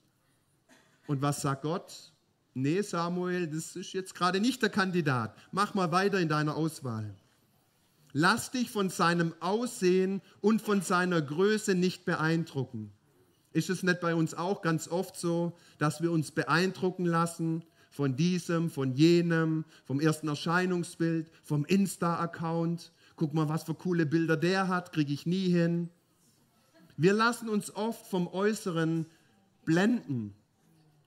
Und 1.07 1.21
was 1.21 1.41
sagt 1.41 1.63
Gott? 1.63 2.10
Nee 2.53 2.81
Samuel, 2.81 3.47
das 3.47 3.75
ist 3.75 3.93
jetzt 3.93 4.15
gerade 4.15 4.39
nicht 4.39 4.61
der 4.61 4.69
Kandidat. 4.69 5.35
Mach 5.51 5.73
mal 5.73 5.91
weiter 5.91 6.19
in 6.19 6.29
deiner 6.29 6.55
Auswahl. 6.55 7.15
Lass 8.13 8.51
dich 8.51 8.69
von 8.69 8.89
seinem 8.89 9.33
Aussehen 9.39 10.21
und 10.41 10.61
von 10.61 10.81
seiner 10.81 11.21
Größe 11.21 11.75
nicht 11.75 12.05
beeindrucken. 12.05 12.91
Ist 13.53 13.69
es 13.69 13.83
nicht 13.83 13.99
bei 13.99 14.15
uns 14.15 14.33
auch 14.33 14.61
ganz 14.61 14.87
oft 14.87 15.17
so, 15.17 15.57
dass 15.77 16.01
wir 16.01 16.11
uns 16.11 16.31
beeindrucken 16.31 17.05
lassen 17.05 17.63
von 17.89 18.15
diesem, 18.15 18.69
von 18.69 18.93
jenem, 18.93 19.65
vom 19.85 19.99
ersten 19.99 20.27
Erscheinungsbild, 20.27 21.29
vom 21.43 21.65
Insta-Account? 21.65 22.91
Guck 23.15 23.33
mal, 23.33 23.49
was 23.49 23.63
für 23.63 23.75
coole 23.75 24.05
Bilder 24.05 24.37
der 24.37 24.67
hat, 24.67 24.93
kriege 24.93 25.13
ich 25.13 25.25
nie 25.25 25.49
hin. 25.49 25.89
Wir 26.97 27.13
lassen 27.13 27.49
uns 27.49 27.75
oft 27.75 28.07
vom 28.07 28.27
Äußeren 28.27 29.05
blenden, 29.65 30.33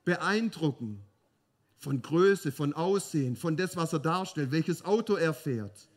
beeindrucken, 0.05 1.01
von 1.85 2.01
Größe, 2.01 2.51
von 2.51 2.73
Aussehen, 2.73 3.37
von 3.37 3.57
das, 3.57 3.77
was 3.77 3.93
er 3.93 3.99
darstellt, 4.01 4.51
welches 4.51 4.85
Auto 4.85 5.15
er 5.15 5.35
fährt. 5.35 5.89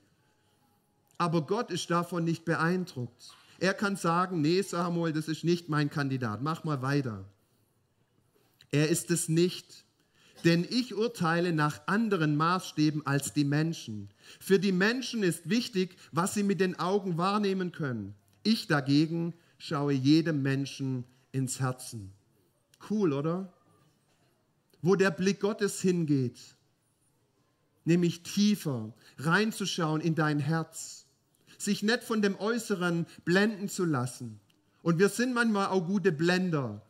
Aber 1.17 1.41
Gott 1.41 1.72
ist 1.72 1.89
davon 1.89 2.25
nicht 2.25 2.46
beeindruckt. 2.46 3.32
Er 3.60 3.74
kann 3.74 3.96
sagen, 3.96 4.41
nee 4.41 4.62
Samuel, 4.62 5.13
das 5.13 5.27
ist 5.27 5.44
nicht 5.44 5.70
mein 5.70 5.89
Kandidat, 5.89 6.44
mach 6.44 6.63
mal 6.65 6.82
weiter. 6.82 7.25
Er 8.70 8.89
ist 8.89 9.10
es 9.12 9.29
nicht, 9.29 9.86
denn 10.44 10.67
ich 10.70 10.94
urteile 10.94 11.53
nach 11.53 11.88
anderen 11.88 12.36
Maßstäben 12.36 13.08
als 13.08 13.34
die 13.34 13.46
Menschen. 13.46 14.10
Für 14.41 14.60
die 14.60 14.74
Menschen 14.74 15.24
ist 15.24 15.50
wichtig, 15.50 15.98
was 16.12 16.34
sie 16.34 16.44
mit 16.44 16.60
den 16.60 16.77
Augen 16.77 17.17
wahrnehmen 17.17 17.72
können. 17.72 18.13
Ich 18.44 18.67
dagegen 18.67 19.34
schaue 19.58 19.94
jedem 19.94 20.41
Menschen 20.41 21.06
ins 21.32 21.62
Herzen. 21.62 22.12
Cool, 22.89 23.13
oder? 23.13 23.53
Wo 24.88 24.96
der 24.96 25.12
Blick 25.12 25.41
Gottes 25.41 25.82
hingeht, 25.82 26.39
nämlich 27.84 28.24
tiefer 28.24 28.94
reinzuschauen 29.17 30.00
in 30.00 30.15
dein 30.15 30.39
Herz 30.39 31.08
sich 31.58 31.84
nicht 31.84 32.06
von 32.06 32.22
dem 32.22 32.39
Äußeren 32.39 33.06
blenden 33.25 33.67
zu 33.67 33.84
lassen. 33.84 34.39
Und 34.82 34.98
wir 34.98 35.10
sind 35.10 35.34
manchmal 35.34 35.67
auch 35.67 35.86
gute 35.86 36.13
Blender, 36.13 36.82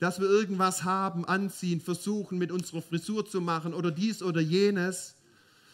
dass 0.00 0.20
wir 0.20 0.28
irgendwas 0.28 0.84
haben, 0.84 1.24
anziehen, 1.24 1.80
versuchen 1.80 2.36
mit 2.36 2.52
unserer 2.52 2.82
Frisur 2.82 3.24
zu 3.24 3.40
machen 3.40 3.72
oder 3.72 3.90
dies 3.90 4.22
oder 4.22 4.42
jenes, 4.42 5.14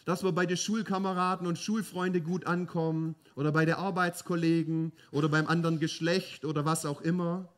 dass 0.05 0.23
wir 0.23 0.31
bei 0.31 0.47
den 0.47 0.59
Schulkameraden 0.59 1.49
und 1.49 1.59
Schulfreunden 1.59 2.23
gut 2.23 2.47
ankommen 2.47 3.17
oder 3.35 3.51
bei 3.51 3.65
den 3.65 3.75
Arbeitskollegen 3.75 4.93
oder 5.11 5.29
beim 5.29 5.49
anderen 5.49 5.81
Geschlecht 5.81 6.45
oder 6.45 6.65
was 6.65 6.87
auch 6.87 7.01
immer. 7.01 7.52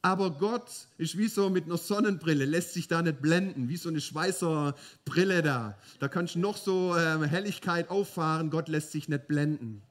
Aber 0.00 0.30
Gott 0.30 0.70
ist 0.96 1.18
wie 1.18 1.26
so 1.26 1.50
mit 1.50 1.64
einer 1.64 1.76
Sonnenbrille, 1.76 2.44
lässt 2.44 2.72
sich 2.72 2.86
da 2.86 3.02
nicht 3.02 3.20
blenden, 3.20 3.68
wie 3.68 3.76
so 3.76 3.88
eine 3.88 4.00
Schweißer 4.00 4.74
Brille 5.04 5.42
da. 5.42 5.76
Da 5.98 6.08
kannst 6.08 6.36
du 6.36 6.38
noch 6.38 6.56
so 6.56 6.96
äh, 6.96 7.26
Helligkeit 7.26 7.90
auffahren, 7.90 8.50
Gott 8.50 8.68
lässt 8.68 8.92
sich 8.92 9.08
nicht 9.08 9.26
blenden. 9.26 9.82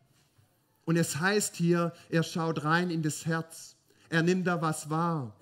Und 0.85 0.95
es 0.95 1.19
heißt 1.19 1.57
hier, 1.57 1.91
er 2.09 2.23
schaut 2.23 2.63
rein 2.63 2.89
in 2.89 3.03
das 3.03 3.25
Herz, 3.25 3.75
er 4.09 4.23
nimmt 4.23 4.47
da 4.47 4.61
was 4.61 4.89
wahr. 4.89 5.35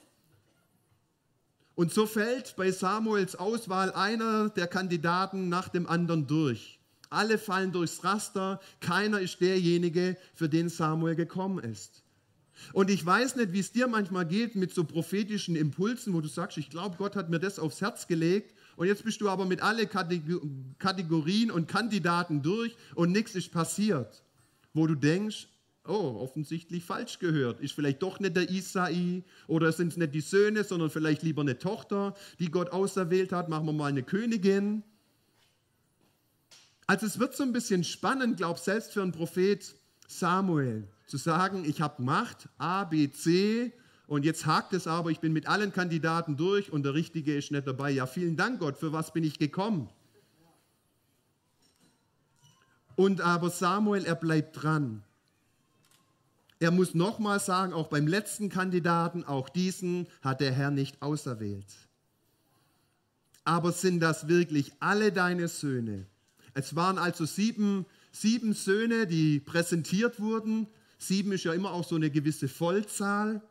Und 1.76 1.94
so 1.94 2.08
fällt 2.08 2.56
bei 2.56 2.72
Samuels 2.72 3.36
Auswahl 3.36 3.92
einer 3.92 4.50
der 4.50 4.68
Kandidaten 4.68 5.50
nach 5.50 5.70
dem 5.70 5.88
anderen 5.88 6.26
durch. 6.26 6.80
Alle 7.12 7.38
fallen 7.38 7.72
durchs 7.72 8.04
Raster, 8.04 8.60
keiner 8.80 9.20
ist 9.20 9.40
derjenige, 9.42 10.18
für 10.34 10.50
den 10.50 10.70
Samuel 10.70 11.16
gekommen 11.16 11.60
ist. 11.60 12.05
Und 12.74 12.90
ich 12.90 13.06
weiß 13.06 13.36
nicht, 13.36 13.54
wie 13.54 13.60
es 13.60 13.72
dir 13.72 13.88
manchmal 13.88 14.26
geht 14.26 14.56
mit 14.56 14.74
so 14.74 14.84
prophetischen 14.84 15.56
Impulsen, 15.56 16.14
wo 16.14 16.22
du 16.22 16.28
sagst, 16.28 16.58
ich 16.58 16.70
glaube, 16.70 16.98
Gott 16.98 17.16
hat 17.16 17.30
mir 17.30 17.40
das 17.40 17.60
aufs 17.60 17.82
Herz 17.82 18.08
gelegt 18.08 18.54
und 18.76 18.88
jetzt 18.88 19.04
bist 19.04 19.22
du 19.22 19.30
aber 19.30 19.46
mit 19.46 19.62
alle 19.62 19.88
Kategorien 19.88 21.52
und 21.52 21.68
Kandidaten 21.68 22.42
durch 22.42 22.76
und 22.96 23.12
nichts 23.12 23.36
ist 23.36 23.52
passiert. 23.52 24.24
Wo 24.74 24.88
du 24.88 24.96
denkst, 24.96 25.48
oh, 25.88 26.20
offensichtlich 26.20 26.84
falsch 26.84 27.20
gehört. 27.20 27.62
Ist 27.62 27.74
vielleicht 27.74 28.02
doch 28.02 28.20
nicht 28.20 28.36
der 28.36 28.50
Isai 28.50 29.24
oder 29.48 29.72
sind 29.72 29.90
es 29.90 29.98
nicht 29.98 30.14
die 30.14 30.22
Söhne, 30.22 30.64
sondern 30.64 30.90
vielleicht 30.90 31.24
lieber 31.24 31.42
eine 31.42 31.58
Tochter, 31.58 32.16
die 32.40 32.52
Gott 32.52 32.72
auserwählt 32.72 33.32
hat. 33.32 33.48
Machen 33.48 33.68
wir 33.68 33.74
mal 33.74 33.88
eine 33.88 34.04
Königin. 34.04 34.84
Also 36.88 37.06
es 37.06 37.20
wird 37.20 37.36
so 37.36 37.44
ein 37.44 37.54
bisschen 37.54 37.84
spannend, 37.84 38.38
glaube 38.38 38.60
selbst 38.60 38.92
für 38.92 39.02
einen 39.02 39.12
Prophet 39.12 39.76
Samuel 40.08 40.88
zu 41.06 41.18
sagen, 41.18 41.66
ich 41.66 41.82
habe 41.82 42.02
Macht, 42.04 42.50
A, 42.58 42.84
B, 42.84 43.12
C, 43.12 43.72
und 44.08 44.24
jetzt 44.24 44.46
hakt 44.46 44.74
es 44.74 44.88
aber, 44.88 45.10
ich 45.10 45.20
bin 45.20 45.34
mit 45.34 45.48
allen 45.48 45.72
Kandidaten 45.72 46.38
durch 46.38 46.72
und 46.72 46.84
der 46.84 46.94
Richtige 46.94 47.36
ist 47.36 47.52
nicht 47.52 47.66
dabei. 47.66 47.90
Ja, 47.90 48.06
vielen 48.06 48.38
Dank 48.38 48.60
Gott, 48.60 48.78
für 48.78 48.92
was 48.94 49.14
bin 49.14 49.24
ich 49.24 49.40
gekommen? 49.40 49.90
Und 52.96 53.22
aber 53.22 53.50
Samuel, 53.50 54.06
er 54.06 54.16
bleibt 54.16 54.62
dran. 54.62 55.04
Er 56.60 56.72
muss 56.72 56.94
nochmal 56.94 57.40
sagen, 57.40 57.74
auch 57.74 57.88
beim 57.88 58.08
letzten 58.08 58.50
Kandidaten, 58.50 59.24
auch 59.26 59.50
diesen 59.50 60.08
hat 60.22 60.40
der 60.40 60.54
Herr 60.54 60.72
nicht 60.72 61.02
auserwählt. 61.02 61.66
Aber 63.44 63.72
sind 63.72 64.00
das 64.00 64.28
wirklich 64.28 64.72
alle 64.80 65.12
deine 65.12 65.48
Söhne? 65.48 66.06
Es 66.54 66.76
waren 66.76 66.98
also 66.98 67.26
sieben, 67.26 67.86
sieben 68.12 68.54
Söhne, 68.54 69.06
die 69.08 69.40
präsentiert 69.40 70.20
wurden. 70.20 70.68
Sieben 70.98 71.32
ist 71.32 71.44
ja 71.44 71.54
immer 71.54 71.72
auch 71.72 71.88
so 71.88 71.96
eine 71.96 72.10
gewisse 72.10 72.48
Vollzahl. 72.48 73.42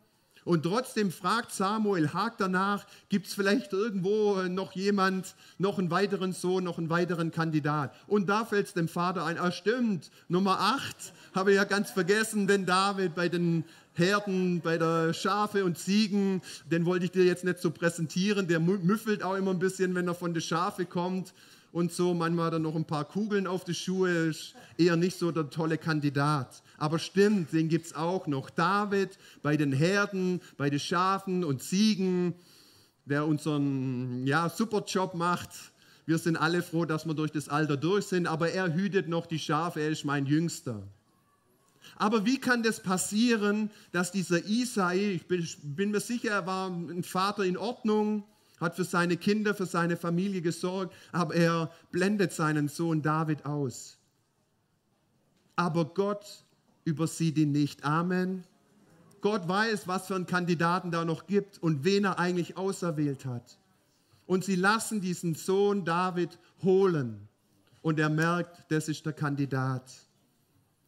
Und 0.44 0.64
trotzdem 0.64 1.10
fragt 1.10 1.52
Samuel, 1.52 2.12
hakt 2.12 2.40
danach, 2.40 2.86
gibt 3.08 3.26
es 3.26 3.34
vielleicht 3.34 3.72
irgendwo 3.72 4.42
noch 4.42 4.72
jemand, 4.72 5.34
noch 5.56 5.78
einen 5.78 5.90
weiteren 5.90 6.34
Sohn, 6.34 6.64
noch 6.64 6.76
einen 6.76 6.90
weiteren 6.90 7.30
Kandidat? 7.30 7.94
Und 8.06 8.28
da 8.28 8.44
fällt 8.44 8.66
es 8.66 8.74
dem 8.74 8.88
Vater 8.88 9.24
ein, 9.24 9.38
ah 9.38 9.50
stimmt, 9.50 10.10
Nummer 10.28 10.60
acht, 10.60 11.14
habe 11.34 11.52
ich 11.52 11.56
ja 11.56 11.64
ganz 11.64 11.90
vergessen, 11.90 12.46
denn 12.46 12.66
David 12.66 13.14
bei 13.14 13.30
den 13.30 13.64
Herden, 13.94 14.60
bei 14.60 14.76
der 14.76 15.14
Schafe 15.14 15.64
und 15.64 15.78
Ziegen, 15.78 16.42
den 16.70 16.84
wollte 16.84 17.06
ich 17.06 17.12
dir 17.12 17.24
jetzt 17.24 17.44
nicht 17.44 17.60
so 17.60 17.70
präsentieren, 17.70 18.46
der 18.46 18.60
müffelt 18.60 19.22
auch 19.22 19.36
immer 19.36 19.52
ein 19.52 19.58
bisschen, 19.58 19.94
wenn 19.94 20.08
er 20.08 20.14
von 20.14 20.34
der 20.34 20.42
Schafe 20.42 20.84
kommt 20.84 21.32
und 21.72 21.90
so, 21.90 22.12
manchmal 22.12 22.46
hat 22.46 22.52
er 22.54 22.58
noch 22.58 22.76
ein 22.76 22.84
paar 22.84 23.04
Kugeln 23.04 23.46
auf 23.46 23.64
die 23.64 23.74
Schuhe, 23.74 24.10
ist 24.10 24.54
eher 24.76 24.96
nicht 24.96 25.18
so 25.18 25.32
der 25.32 25.48
tolle 25.48 25.78
Kandidat. 25.78 26.62
Aber 26.84 26.98
stimmt, 26.98 27.54
den 27.54 27.70
gibt 27.70 27.86
es 27.86 27.94
auch 27.94 28.26
noch. 28.26 28.50
David 28.50 29.16
bei 29.42 29.56
den 29.56 29.72
Herden, 29.72 30.42
bei 30.58 30.68
den 30.68 30.78
Schafen 30.78 31.42
und 31.42 31.62
Ziegen, 31.62 32.34
der 33.06 33.26
unseren 33.26 34.26
ja, 34.26 34.50
super 34.50 34.84
Job 34.86 35.14
macht. 35.14 35.48
Wir 36.04 36.18
sind 36.18 36.36
alle 36.36 36.62
froh, 36.62 36.84
dass 36.84 37.06
wir 37.06 37.14
durch 37.14 37.32
das 37.32 37.48
Alter 37.48 37.78
durch 37.78 38.04
sind, 38.04 38.26
aber 38.26 38.50
er 38.50 38.74
hütet 38.74 39.08
noch 39.08 39.24
die 39.24 39.38
Schafe, 39.38 39.80
er 39.80 39.88
ist 39.88 40.04
mein 40.04 40.26
Jüngster. 40.26 40.86
Aber 41.96 42.26
wie 42.26 42.38
kann 42.38 42.62
das 42.62 42.82
passieren, 42.82 43.70
dass 43.90 44.12
dieser 44.12 44.44
Isai, 44.44 45.14
ich 45.14 45.26
bin, 45.26 45.48
bin 45.62 45.90
mir 45.90 46.00
sicher, 46.00 46.32
er 46.32 46.46
war 46.46 46.68
ein 46.68 47.02
Vater 47.02 47.44
in 47.44 47.56
Ordnung, 47.56 48.24
hat 48.60 48.76
für 48.76 48.84
seine 48.84 49.16
Kinder, 49.16 49.54
für 49.54 49.64
seine 49.64 49.96
Familie 49.96 50.42
gesorgt, 50.42 50.94
aber 51.12 51.34
er 51.34 51.72
blendet 51.92 52.34
seinen 52.34 52.68
Sohn 52.68 53.00
David 53.00 53.46
aus. 53.46 53.96
Aber 55.56 55.86
Gott 55.86 56.43
übersieht 56.84 57.38
ihn 57.38 57.52
nicht. 57.52 57.84
Amen. 57.84 58.44
Gott 59.20 59.48
weiß, 59.48 59.88
was 59.88 60.06
für 60.06 60.14
einen 60.14 60.26
Kandidaten 60.26 60.90
da 60.90 61.04
noch 61.04 61.26
gibt 61.26 61.62
und 61.62 61.84
wen 61.84 62.04
er 62.04 62.18
eigentlich 62.18 62.56
auserwählt 62.56 63.24
hat. 63.24 63.58
Und 64.26 64.44
sie 64.44 64.56
lassen 64.56 65.00
diesen 65.00 65.34
Sohn 65.34 65.84
David 65.84 66.38
holen. 66.62 67.28
Und 67.80 67.98
er 67.98 68.10
merkt, 68.10 68.70
das 68.70 68.88
ist 68.88 69.04
der 69.06 69.12
Kandidat. 69.12 69.90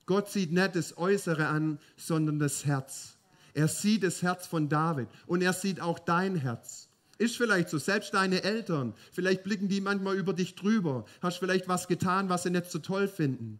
Gott 0.06 0.30
sieht 0.30 0.52
nicht 0.52 0.76
das 0.76 0.96
Äußere 0.96 1.46
an, 1.46 1.78
sondern 1.96 2.38
das 2.38 2.64
Herz. 2.64 3.16
Er 3.54 3.68
sieht 3.68 4.02
das 4.02 4.22
Herz 4.22 4.46
von 4.46 4.68
David 4.68 5.08
und 5.26 5.42
er 5.42 5.52
sieht 5.52 5.80
auch 5.80 5.98
dein 5.98 6.36
Herz. 6.36 6.88
Ist 7.18 7.38
vielleicht 7.38 7.70
so, 7.70 7.78
selbst 7.78 8.12
deine 8.12 8.42
Eltern, 8.42 8.92
vielleicht 9.12 9.44
blicken 9.44 9.68
die 9.68 9.80
manchmal 9.80 10.14
über 10.16 10.34
dich 10.34 10.54
drüber. 10.54 11.06
Hast 11.22 11.38
vielleicht 11.38 11.66
was 11.66 11.88
getan, 11.88 12.28
was 12.28 12.42
sie 12.42 12.50
nicht 12.50 12.70
so 12.70 12.78
toll 12.78 13.08
finden 13.08 13.58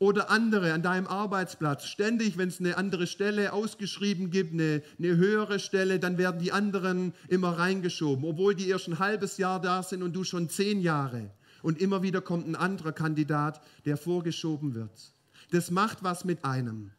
oder 0.00 0.30
andere 0.30 0.72
an 0.72 0.82
deinem 0.82 1.06
Arbeitsplatz. 1.06 1.84
Ständig, 1.84 2.38
wenn 2.38 2.48
es 2.48 2.58
eine 2.58 2.78
andere 2.78 3.06
Stelle 3.06 3.52
ausgeschrieben 3.52 4.30
gibt, 4.30 4.54
eine, 4.54 4.82
eine, 4.98 5.16
höhere 5.16 5.60
Stelle, 5.60 6.00
dann 6.00 6.16
werden 6.16 6.40
die 6.40 6.52
anderen 6.52 7.12
immer 7.28 7.50
reingeschoben, 7.58 8.24
obwohl 8.24 8.54
die 8.54 8.68
erst 8.68 8.88
ein 8.88 8.98
halbes 8.98 9.36
Jahr 9.36 9.60
da 9.60 9.82
sind 9.82 10.02
und 10.02 10.14
du 10.14 10.24
schon 10.24 10.48
zehn 10.48 10.80
Jahre. 10.80 11.30
Und 11.62 11.78
immer 11.78 12.02
wieder 12.02 12.22
kommt 12.22 12.48
ein 12.48 12.56
anderer 12.56 12.92
Kandidat, 12.92 13.60
der 13.84 13.98
vorgeschoben 13.98 14.74
wird. 14.74 15.12
Das 15.50 15.70
macht 15.70 16.02
was 16.02 16.24
mit 16.24 16.46
einem. 16.46 16.92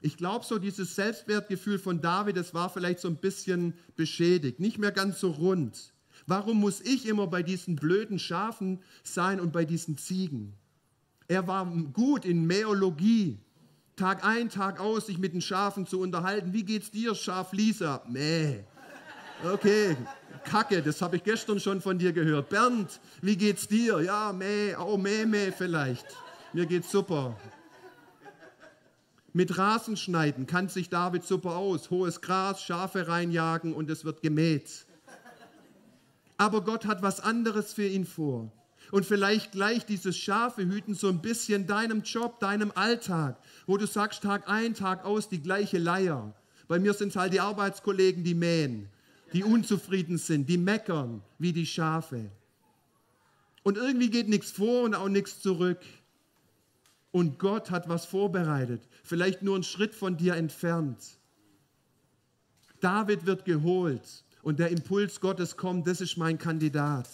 Ich 0.00 0.16
glaube 0.16 0.44
so, 0.44 0.58
dieses 0.58 0.96
Selbstwertgefühl 0.96 1.78
von 1.78 2.00
David, 2.00 2.36
das 2.36 2.52
war 2.52 2.68
vielleicht 2.68 2.98
so 2.98 3.06
ein 3.06 3.18
bisschen 3.18 3.74
beschädigt, 3.94 4.58
nicht 4.58 4.78
mehr 4.78 4.90
ganz 4.90 5.20
so 5.20 5.30
rund. 5.30 5.92
Warum 6.26 6.58
muss 6.58 6.80
ich 6.80 7.06
immer 7.06 7.28
bei 7.28 7.44
diesen 7.44 7.76
blöden 7.76 8.18
Schafen 8.18 8.80
sein 9.04 9.38
und 9.38 9.52
bei 9.52 9.64
diesen 9.64 9.96
Ziegen? 9.96 10.54
Er 11.28 11.46
war 11.46 11.66
gut 11.92 12.24
in 12.24 12.46
Mäologie. 12.46 13.38
Tag 13.96 14.24
ein, 14.24 14.48
Tag 14.48 14.80
aus, 14.80 15.06
sich 15.06 15.18
mit 15.18 15.32
den 15.34 15.40
Schafen 15.40 15.86
zu 15.86 16.00
unterhalten. 16.00 16.52
Wie 16.52 16.64
geht's 16.64 16.90
dir, 16.90 17.14
Schaf 17.14 17.52
Lisa? 17.52 18.02
Mäh. 18.08 18.64
Okay, 19.44 19.96
Kacke, 20.44 20.82
das 20.82 21.02
habe 21.02 21.16
ich 21.16 21.24
gestern 21.24 21.58
schon 21.58 21.80
von 21.80 21.98
dir 21.98 22.12
gehört. 22.12 22.48
Bernd, 22.48 23.00
wie 23.20 23.36
geht's 23.36 23.66
dir? 23.66 24.00
Ja, 24.00 24.32
meh, 24.32 24.76
oh, 24.76 24.96
meh, 24.96 25.26
meh 25.26 25.50
vielleicht. 25.50 26.06
Mir 26.52 26.66
geht's 26.66 26.90
super. 26.90 27.36
Mit 29.32 29.56
Rasenschneiden 29.56 30.46
kann 30.46 30.68
sich 30.68 30.90
David 30.90 31.24
super 31.24 31.56
aus. 31.56 31.90
Hohes 31.90 32.20
Gras, 32.20 32.62
Schafe 32.62 33.08
reinjagen 33.08 33.72
und 33.72 33.88
es 33.90 34.04
wird 34.04 34.22
gemäht. 34.22 34.84
Aber 36.36 36.62
Gott 36.62 36.86
hat 36.86 37.02
was 37.02 37.20
anderes 37.20 37.72
für 37.72 37.86
ihn 37.86 38.04
vor. 38.04 38.52
Und 38.92 39.06
vielleicht 39.06 39.52
gleich 39.52 39.86
dieses 39.86 40.18
Schafe 40.18 40.66
hüten 40.66 40.94
so 40.94 41.08
ein 41.08 41.22
bisschen 41.22 41.66
deinem 41.66 42.02
Job, 42.02 42.38
deinem 42.40 42.70
Alltag, 42.74 43.38
wo 43.66 43.78
du 43.78 43.86
sagst, 43.86 44.22
Tag 44.22 44.50
ein, 44.50 44.74
Tag 44.74 45.06
aus 45.06 45.30
die 45.30 45.40
gleiche 45.40 45.78
Leier. 45.78 46.34
Bei 46.68 46.78
mir 46.78 46.92
sind 46.92 47.08
es 47.08 47.16
halt 47.16 47.32
die 47.32 47.40
Arbeitskollegen, 47.40 48.22
die 48.22 48.34
mähen, 48.34 48.90
die 49.32 49.44
unzufrieden 49.44 50.18
sind, 50.18 50.46
die 50.46 50.58
meckern 50.58 51.22
wie 51.38 51.54
die 51.54 51.64
Schafe. 51.64 52.30
Und 53.62 53.78
irgendwie 53.78 54.10
geht 54.10 54.28
nichts 54.28 54.50
vor 54.50 54.82
und 54.82 54.94
auch 54.94 55.08
nichts 55.08 55.40
zurück. 55.40 55.80
Und 57.12 57.38
Gott 57.38 57.70
hat 57.70 57.88
was 57.88 58.04
vorbereitet, 58.04 58.82
vielleicht 59.04 59.40
nur 59.40 59.54
einen 59.54 59.64
Schritt 59.64 59.94
von 59.94 60.18
dir 60.18 60.34
entfernt. 60.34 60.98
David 62.80 63.24
wird 63.24 63.46
geholt 63.46 64.22
und 64.42 64.58
der 64.58 64.68
Impuls 64.68 65.18
Gottes 65.18 65.56
kommt, 65.56 65.86
das 65.86 66.02
ist 66.02 66.18
mein 66.18 66.36
Kandidat. 66.36 67.08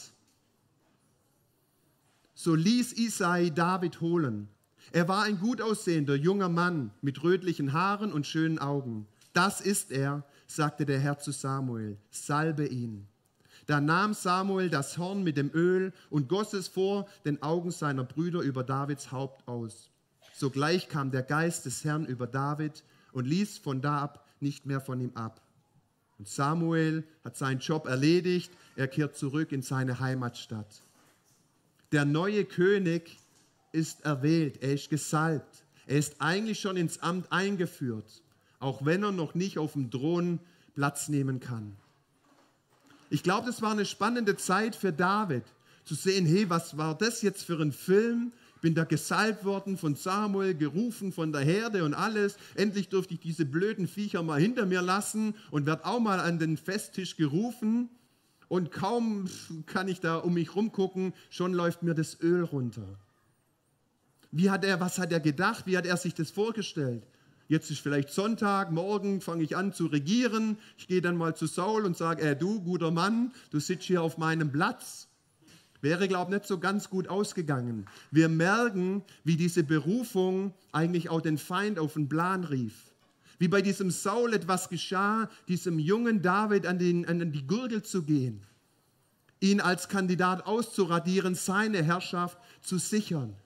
So 2.41 2.55
ließ 2.55 2.93
Isai 2.93 3.51
David 3.51 4.01
holen. 4.01 4.47
Er 4.93 5.09
war 5.09 5.25
ein 5.25 5.41
gut 5.41 5.61
aussehender 5.61 6.15
junger 6.15 6.49
Mann 6.49 6.93
mit 7.03 7.25
rötlichen 7.25 7.73
Haaren 7.73 8.13
und 8.13 8.29
schönen 8.29 8.61
Augen. 8.61 9.09
Das 9.33 9.61
ist 9.61 9.91
er, 9.91 10.23
sagte 10.47 10.87
der 10.87 11.01
Herr 11.01 11.19
zu 11.19 11.33
Samuel. 11.33 11.99
Salbe 12.13 12.69
ihn. 12.69 13.09
Da 13.67 13.81
nahm 13.81 14.15
Samuel 14.15 14.71
das 14.71 14.99
Horn 14.99 15.25
mit 15.25 15.37
dem 15.37 15.51
Öl 15.53 15.93
und 16.11 16.29
goss 16.29 16.53
es 16.53 16.69
vor 16.69 17.09
den 17.25 17.43
Augen 17.43 17.73
seiner 17.73 18.05
Brüder 18.05 18.39
über 18.43 18.63
Davids 18.63 19.11
Haupt 19.11 19.49
aus. 19.49 19.91
Sogleich 20.33 20.89
kam 20.89 21.11
der 21.11 21.25
Geist 21.25 21.67
des 21.67 21.83
Herrn 21.83 22.07
über 22.07 22.29
David 22.29 22.85
und 23.11 23.27
ließ 23.27 23.59
von 23.59 23.81
da 23.83 23.99
ab 23.99 24.25
nicht 24.39 24.65
mehr 24.65 24.81
von 24.81 25.01
ihm 25.01 25.11
ab. 25.17 25.41
Und 26.21 26.29
Samuel 26.29 27.03
hat 27.25 27.37
seinen 27.37 27.59
Job 27.59 27.89
erledigt, 27.89 28.53
er 28.77 28.87
kehrt 28.87 29.17
zurück 29.17 29.51
in 29.51 29.63
seine 29.63 29.99
Heimatstadt. 29.99 30.85
Der 31.93 32.05
neue 32.05 32.45
König 32.45 33.19
ist 33.73 34.05
erwählt, 34.05 34.63
er 34.63 34.75
ist 34.75 34.91
gesalbt, 34.91 35.65
er 35.87 35.99
ist 35.99 36.17
eigentlich 36.21 36.61
schon 36.61 36.77
ins 36.77 37.01
Amt 37.01 37.33
eingeführt, 37.33 38.23
auch 38.61 38.85
wenn 38.85 39.03
er 39.03 39.13
noch 39.13 39.35
nicht 39.35 39.59
auf 39.59 39.73
dem 39.73 39.91
Thron 39.91 40.39
Platz 40.75 41.09
nehmen 41.09 41.41
kann. 41.41 41.77
Ich 43.11 43.23
glaube, 43.23 43.47
das 43.47 43.63
war 43.63 43.73
eine 43.73 43.87
spannende 43.87 44.37
Zeit 44.37 44.77
für 44.77 44.93
David, 44.93 45.45
zu 45.85 45.95
sehen, 45.95 46.27
hey, 46.27 46.51
was 46.51 46.77
war 46.77 46.97
das 46.97 47.23
jetzt 47.23 47.45
für 47.45 47.59
ein 47.59 47.73
Film? 47.73 48.33
Ich 48.57 48.61
bin 48.61 48.75
da 48.75 48.85
gesalbt 48.85 49.45
worden 49.45 49.79
von 49.79 49.95
Samuel, 49.95 50.55
gerufen 50.55 51.13
von 51.13 51.33
der 51.33 51.41
Herde 51.41 51.85
und 51.85 51.95
alles. 51.95 52.37
Endlich 52.55 52.89
durfte 52.89 53.15
ich 53.15 53.21
diese 53.21 53.47
blöden 53.47 53.89
Viecher 53.89 54.23
mal 54.23 54.41
hinter 54.41 54.67
mir 54.67 54.83
lassen 54.83 55.35
und 55.51 55.65
werde 55.65 55.87
auch 55.87 56.01
mal 56.01 56.21
an 56.21 56.39
den 56.39 56.59
Festtisch 56.59 57.17
gerufen. 57.17 57.89
Und 58.49 58.73
kaum 58.73 59.29
kann 59.67 59.89
ich 59.89 60.01
da 60.01 60.17
um 60.17 60.35
mich 60.35 60.57
rumgucken, 60.57 61.13
schon 61.29 61.53
läuft 61.53 61.83
mir 61.83 61.95
das 61.95 62.21
Öl 62.21 62.45
runter. 62.45 62.99
Wie 64.31 64.51
hat 64.51 64.65
er, 64.65 64.81
was 64.81 64.99
hat 64.99 65.13
er 65.13 65.21
gedacht? 65.21 65.67
Wie 65.67 65.77
hat 65.77 65.87
er 65.87 65.97
sich 65.97 66.15
das 66.15 66.31
vorgestellt? 66.31 67.03
Jetzt 67.49 67.71
ist 67.71 67.81
vielleicht 67.81 68.11
Sonntag, 68.11 68.71
morgen 68.71 69.23
fange 69.23 69.43
ich 69.43 69.57
an 69.57 69.73
zu 69.73 69.87
regieren. 69.87 70.59
Ich 70.77 70.87
gehe 70.87 71.01
dann 71.01 71.17
mal 71.17 71.35
zu 71.35 71.47
Saul 71.47 71.87
und 71.87 71.97
sage, 71.97 72.23
äh, 72.23 72.37
du 72.37 72.61
guter 72.61 72.91
Mann, 72.91 73.33
du 73.51 73.59
sitzt 73.59 73.85
hier 73.85 74.03
auf 74.03 74.19
meinem 74.19 74.53
Platz. 74.53 75.09
Wäre, 75.81 76.09
glaube 76.09 76.31
ich, 76.31 76.39
nicht 76.39 76.49
so 76.49 76.59
ganz 76.59 76.91
gut 76.91 77.09
ausgegangen. 77.09 77.87
Wir 78.11 78.29
merken, 78.29 79.03
wie 79.25 79.37
diese 79.37 79.63
Berufung 79.63 80.53
eigentlich 80.73 81.09
auch 81.09 81.23
den 81.23 81.39
Feind 81.39 81.79
auf 81.79 81.95
den 81.95 82.09
Plan 82.09 82.45
rief. 82.45 82.88
Wie 83.39 83.49
bei 83.49 83.63
diesem 83.63 83.91
Saul 83.91 84.35
etwas 84.35 84.69
geschah, 84.69 85.31
diesem 85.47 85.79
jungen 85.79 86.23
David 86.23 86.67
an, 86.67 86.79
den, 86.79 87.07
an 87.07 87.33
die 87.33 87.47
Gurgel 87.47 87.83
zu 87.83 88.03
gehen, 88.03 88.45
ihn 89.41 89.61
als 89.61 89.89
Kandidat 89.89 90.47
auszuradieren, 90.47 91.35
seine 91.35 91.83
Herrschaft 91.83 92.39
zu 92.61 92.79
sichern. 92.79 93.37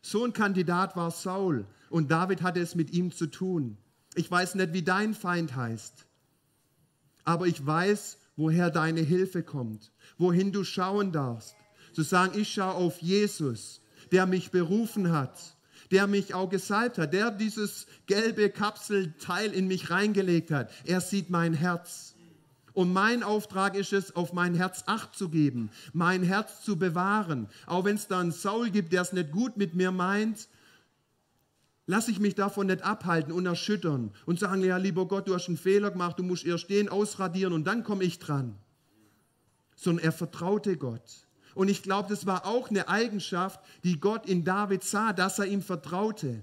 So 0.00 0.24
ein 0.24 0.32
Kandidat 0.32 0.96
war 0.96 1.10
Saul 1.10 1.66
und 1.90 2.10
David 2.10 2.42
hatte 2.42 2.60
es 2.60 2.74
mit 2.74 2.90
ihm 2.92 3.12
zu 3.12 3.26
tun. 3.26 3.76
Ich 4.14 4.30
weiß 4.30 4.54
nicht, 4.56 4.72
wie 4.72 4.82
dein 4.82 5.14
Feind 5.14 5.54
heißt, 5.54 6.06
aber 7.24 7.46
ich 7.46 7.64
weiß, 7.64 8.18
woher 8.36 8.70
deine 8.70 9.00
Hilfe 9.00 9.42
kommt, 9.42 9.92
wohin 10.18 10.52
du 10.52 10.64
schauen 10.64 11.12
darfst. 11.12 11.54
Zu 11.92 12.02
sagen, 12.02 12.38
ich 12.38 12.52
schaue 12.52 12.74
auf 12.74 13.00
Jesus, 13.00 13.80
der 14.10 14.26
mich 14.26 14.50
berufen 14.50 15.12
hat, 15.12 15.56
der 15.92 16.06
mich 16.06 16.34
auch 16.34 16.48
gesalbt 16.48 16.98
hat, 16.98 17.12
der 17.12 17.30
dieses 17.30 17.86
gelbe 18.06 18.50
Kapselteil 18.50 19.52
in 19.52 19.68
mich 19.68 19.90
reingelegt 19.90 20.50
hat. 20.50 20.70
Er 20.84 21.00
sieht 21.00 21.30
mein 21.30 21.52
Herz. 21.54 22.14
Und 22.72 22.92
mein 22.94 23.22
Auftrag 23.22 23.76
ist 23.76 23.92
es, 23.92 24.16
auf 24.16 24.32
mein 24.32 24.54
Herz 24.54 24.84
Acht 24.86 25.14
zu 25.14 25.28
geben, 25.28 25.70
mein 25.92 26.22
Herz 26.22 26.64
zu 26.64 26.78
bewahren. 26.78 27.48
Auch 27.66 27.84
wenn 27.84 27.96
es 27.96 28.08
da 28.08 28.18
einen 28.18 28.32
Saul 28.32 28.70
gibt, 28.70 28.94
der 28.94 29.02
es 29.02 29.12
nicht 29.12 29.30
gut 29.30 29.58
mit 29.58 29.74
mir 29.74 29.92
meint, 29.92 30.48
lasse 31.86 32.10
ich 32.10 32.18
mich 32.18 32.34
davon 32.34 32.68
nicht 32.68 32.82
abhalten 32.82 33.30
und 33.30 33.44
erschüttern 33.44 34.12
und 34.24 34.38
sagen, 34.38 34.64
ja, 34.64 34.78
lieber 34.78 35.06
Gott, 35.06 35.28
du 35.28 35.34
hast 35.34 35.48
einen 35.48 35.58
Fehler 35.58 35.90
gemacht, 35.90 36.18
du 36.18 36.22
musst 36.22 36.46
erst 36.46 36.70
den 36.70 36.88
ausradieren 36.88 37.52
und 37.52 37.64
dann 37.64 37.84
komme 37.84 38.04
ich 38.04 38.18
dran. 38.18 38.56
Sondern 39.76 40.06
er 40.06 40.12
vertraute 40.12 40.78
Gott. 40.78 41.26
Und 41.54 41.68
ich 41.68 41.82
glaube, 41.82 42.08
das 42.08 42.26
war 42.26 42.46
auch 42.46 42.70
eine 42.70 42.88
Eigenschaft, 42.88 43.60
die 43.84 44.00
Gott 44.00 44.26
in 44.26 44.44
David 44.44 44.84
sah, 44.84 45.12
dass 45.12 45.38
er 45.38 45.46
ihm 45.46 45.62
vertraute. 45.62 46.42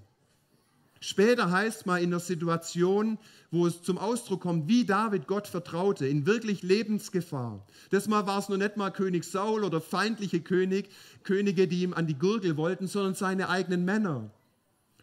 Später 1.02 1.50
heißt 1.50 1.86
mal 1.86 2.02
in 2.02 2.12
der 2.12 2.20
Situation, 2.20 3.18
wo 3.52 3.66
es 3.66 3.82
zum 3.82 3.98
Ausdruck 3.98 4.42
kommt, 4.42 4.68
wie 4.68 4.86
David 4.86 5.28
Gott 5.28 5.48
vertraute, 5.48 6.06
in 6.06 6.26
wirklich 6.26 6.62
Lebensgefahr. 6.62 7.66
Das 7.90 8.08
Mal 8.08 8.28
war 8.28 8.40
es 8.40 8.50
nur 8.50 8.58
nicht 8.58 8.76
mal 8.76 8.92
König 8.92 9.24
Saul 9.24 9.64
oder 9.64 9.80
feindliche 9.80 10.42
König, 10.42 10.90
Könige, 11.24 11.68
die 11.68 11.84
ihm 11.84 11.94
an 11.94 12.06
die 12.06 12.18
Gurgel 12.20 12.58
wollten, 12.58 12.88
sondern 12.88 13.16
seine 13.16 13.50
eigenen 13.50 13.86
Männer. 13.86 14.30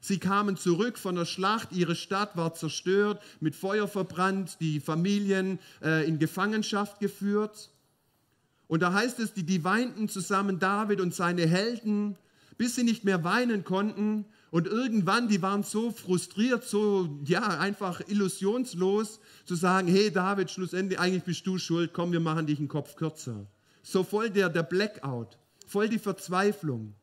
Sie 0.00 0.18
kamen 0.18 0.56
zurück 0.56 0.98
von 0.98 1.16
der 1.16 1.24
Schlacht, 1.24 1.72
ihre 1.72 1.96
Stadt 1.96 2.36
war 2.36 2.54
zerstört, 2.54 3.20
mit 3.40 3.56
Feuer 3.56 3.88
verbrannt, 3.88 4.58
die 4.60 4.80
Familien 4.80 5.58
äh, 5.82 6.06
in 6.06 6.18
Gefangenschaft 6.18 7.00
geführt. 7.00 7.70
Und 8.68 8.82
da 8.82 8.92
heißt 8.92 9.20
es, 9.20 9.32
die, 9.32 9.44
die 9.44 9.64
weinten 9.64 10.08
zusammen 10.08 10.58
David 10.58 11.00
und 11.00 11.14
seine 11.14 11.46
Helden, 11.46 12.16
bis 12.58 12.74
sie 12.74 12.82
nicht 12.82 13.04
mehr 13.04 13.22
weinen 13.22 13.64
konnten. 13.64 14.24
Und 14.50 14.66
irgendwann, 14.66 15.28
die 15.28 15.42
waren 15.42 15.62
so 15.62 15.90
frustriert, 15.90 16.64
so, 16.64 17.18
ja, 17.24 17.58
einfach 17.58 18.00
illusionslos, 18.06 19.20
zu 19.44 19.54
sagen, 19.54 19.88
hey 19.88 20.10
David, 20.10 20.50
schlussendlich, 20.50 20.98
eigentlich 20.98 21.24
bist 21.24 21.46
du 21.46 21.58
schuld, 21.58 21.92
komm, 21.92 22.12
wir 22.12 22.20
machen 22.20 22.46
dich 22.46 22.58
einen 22.58 22.68
Kopf 22.68 22.96
kürzer. 22.96 23.46
So 23.82 24.02
voll 24.02 24.30
der, 24.30 24.48
der 24.48 24.62
Blackout, 24.62 25.38
voll 25.66 25.88
die 25.88 25.98
Verzweiflung. 25.98 26.94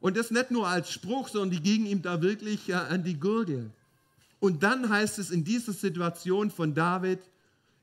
Und 0.00 0.16
das 0.16 0.30
nicht 0.30 0.50
nur 0.50 0.66
als 0.66 0.90
Spruch, 0.90 1.28
sondern 1.28 1.50
die 1.50 1.62
gingen 1.62 1.86
ihm 1.86 2.02
da 2.02 2.22
wirklich 2.22 2.66
ja, 2.66 2.84
an 2.84 3.04
die 3.04 3.20
Gurgel. 3.20 3.70
Und 4.38 4.62
dann 4.62 4.88
heißt 4.88 5.18
es 5.18 5.30
in 5.30 5.44
dieser 5.44 5.74
Situation 5.74 6.50
von 6.50 6.74
David, 6.74 7.18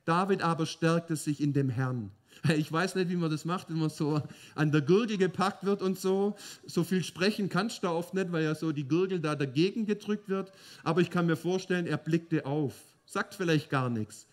David 0.06 0.42
aber 0.42 0.66
stärkte 0.66 1.16
sich 1.16 1.40
in 1.40 1.54
dem 1.54 1.70
Herrn. 1.70 2.12
Ich 2.56 2.72
weiß 2.72 2.96
nicht, 2.96 3.10
wie 3.10 3.16
man 3.16 3.32
das 3.32 3.46
macht, 3.46 3.70
wenn 3.70 3.80
man 3.80 3.90
so 3.90 4.22
an 4.56 4.72
der 4.72 4.82
Gürtel 4.82 5.18
gepackt 5.18 5.66
wird 5.66 5.82
und 5.82 6.00
so. 6.00 6.36
So 6.66 6.84
viel 6.84 7.04
sprechen 7.04 7.50
kannst 7.50 7.78
du 7.78 7.88
da 7.88 7.94
oft 7.94 8.14
nicht, 8.14 8.32
weil 8.32 8.44
ja 8.44 8.56
so 8.56 8.72
die 8.72 8.88
Gürtel 8.88 9.20
da 9.20 9.36
dagegen 9.36 9.86
gedrückt 9.86 10.30
wird. 10.30 10.52
Aber 10.84 11.02
ich 11.02 11.10
kann 11.10 11.26
mir 11.26 11.38
vorstellen, 11.38 11.88
er 11.88 11.98
blickte 11.98 12.46
auf. 12.46 12.74
Sagt 13.06 13.36
vielleicht 13.36 13.70
gar 13.70 13.90
nichts. 13.90 14.28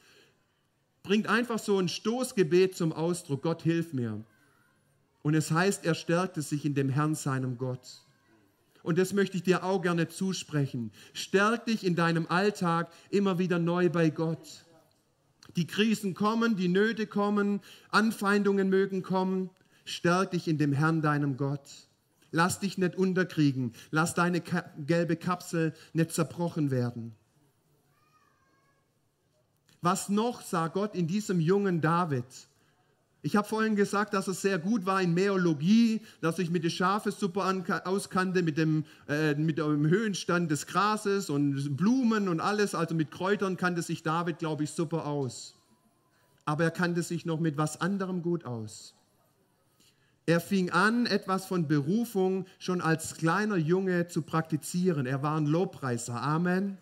Bringt 1.02 1.28
einfach 1.28 1.58
so 1.58 1.78
ein 1.78 1.88
Stoßgebet 1.88 2.76
zum 2.76 2.92
Ausdruck. 2.92 3.42
Gott, 3.42 3.62
hilf 3.62 3.92
mir. 3.92 4.24
Und 5.22 5.34
es 5.34 5.50
heißt, 5.50 5.84
er 5.84 5.94
stärkte 5.94 6.42
sich 6.42 6.64
in 6.64 6.74
dem 6.74 6.88
Herrn, 6.88 7.14
seinem 7.14 7.56
Gott. 7.56 8.04
Und 8.82 8.98
das 8.98 9.14
möchte 9.14 9.38
ich 9.38 9.42
dir 9.42 9.64
auch 9.64 9.80
gerne 9.80 10.08
zusprechen. 10.08 10.92
Stärk 11.14 11.64
dich 11.64 11.84
in 11.84 11.96
deinem 11.96 12.26
Alltag 12.28 12.92
immer 13.10 13.38
wieder 13.38 13.58
neu 13.58 13.88
bei 13.88 14.10
Gott. 14.10 14.64
Die 15.56 15.66
Krisen 15.66 16.14
kommen, 16.14 16.56
die 16.56 16.68
Nöte 16.68 17.06
kommen, 17.06 17.60
Anfeindungen 17.90 18.68
mögen 18.68 19.02
kommen. 19.02 19.50
Stärk 19.84 20.32
dich 20.32 20.48
in 20.48 20.58
dem 20.58 20.72
Herrn, 20.72 21.02
deinem 21.02 21.36
Gott. 21.36 21.68
Lass 22.30 22.58
dich 22.58 22.78
nicht 22.78 22.96
unterkriegen. 22.96 23.72
Lass 23.90 24.14
deine 24.14 24.40
gelbe 24.40 25.16
Kapsel 25.16 25.72
nicht 25.92 26.12
zerbrochen 26.12 26.70
werden. 26.70 27.14
Was 29.82 30.08
noch 30.08 30.40
sah 30.40 30.68
Gott 30.68 30.94
in 30.94 31.06
diesem 31.06 31.38
jungen 31.38 31.80
David? 31.80 32.24
Ich 33.26 33.37
habe 33.37 33.48
vorhin 33.48 33.74
gesagt, 33.74 34.12
dass 34.12 34.28
er 34.28 34.34
sehr 34.34 34.58
gut 34.58 34.84
war 34.84 35.00
in 35.00 35.14
Meologie, 35.14 36.02
dass 36.20 36.38
ich 36.38 36.50
mit 36.50 36.62
der 36.62 36.68
Schafe 36.68 37.10
super 37.10 37.50
auskannte, 37.87 38.42
mit 38.42 38.58
dem, 38.58 38.84
äh, 39.08 39.34
mit 39.34 39.56
dem 39.56 39.87
Höhenstand 39.87 40.50
des 40.50 40.66
Grases 40.66 41.30
und 41.30 41.74
Blumen 41.74 42.28
und 42.28 42.40
alles, 42.40 42.74
also 42.74 42.94
mit 42.94 43.10
Kräutern 43.10 43.56
kannte 43.56 43.80
sich 43.80 44.02
David, 44.02 44.40
glaube 44.40 44.64
ich, 44.64 44.72
super 44.72 45.06
aus. 45.06 45.54
aber 46.44 46.64
er 46.64 46.70
kannte 46.70 47.02
sich 47.02 47.24
noch 47.24 47.40
mit 47.40 47.56
was 47.56 47.80
anderem 47.80 48.20
gut 48.20 48.44
aus. 48.44 48.94
Er 50.26 50.40
fing 50.40 50.68
an, 50.70 51.06
etwas 51.06 51.46
von 51.46 51.66
Berufung 51.66 52.44
schon 52.58 52.82
als 52.82 53.14
kleiner 53.14 53.56
Junge 53.56 54.06
zu 54.08 54.20
praktizieren. 54.20 55.06
Er 55.06 55.22
war 55.22 55.38
ein 55.38 55.46
Lobpreiser. 55.46 56.20
Amen. 56.20 56.76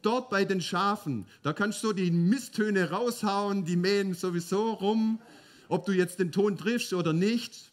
Dort 0.00 0.30
bei 0.30 0.46
den 0.46 0.62
Schafen, 0.62 1.26
da 1.42 1.52
kannst 1.52 1.82
du 1.82 1.92
die 1.92 2.10
Misttöne 2.10 2.90
raushauen, 2.90 3.66
die 3.66 3.76
mähen 3.76 4.14
sowieso 4.14 4.72
rum, 4.72 5.18
ob 5.68 5.86
du 5.86 5.92
jetzt 5.92 6.18
den 6.18 6.32
Ton 6.32 6.56
triffst 6.56 6.92
oder 6.92 7.12
nicht. 7.12 7.72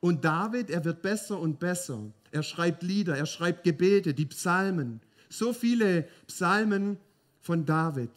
Und 0.00 0.24
David, 0.24 0.70
er 0.70 0.84
wird 0.84 1.02
besser 1.02 1.38
und 1.38 1.58
besser. 1.58 2.00
Er 2.30 2.42
schreibt 2.42 2.82
Lieder, 2.82 3.16
er 3.16 3.26
schreibt 3.26 3.64
Gebete, 3.64 4.14
die 4.14 4.26
Psalmen. 4.26 5.00
So 5.28 5.52
viele 5.52 6.08
Psalmen 6.26 6.98
von 7.40 7.66
David. 7.66 8.10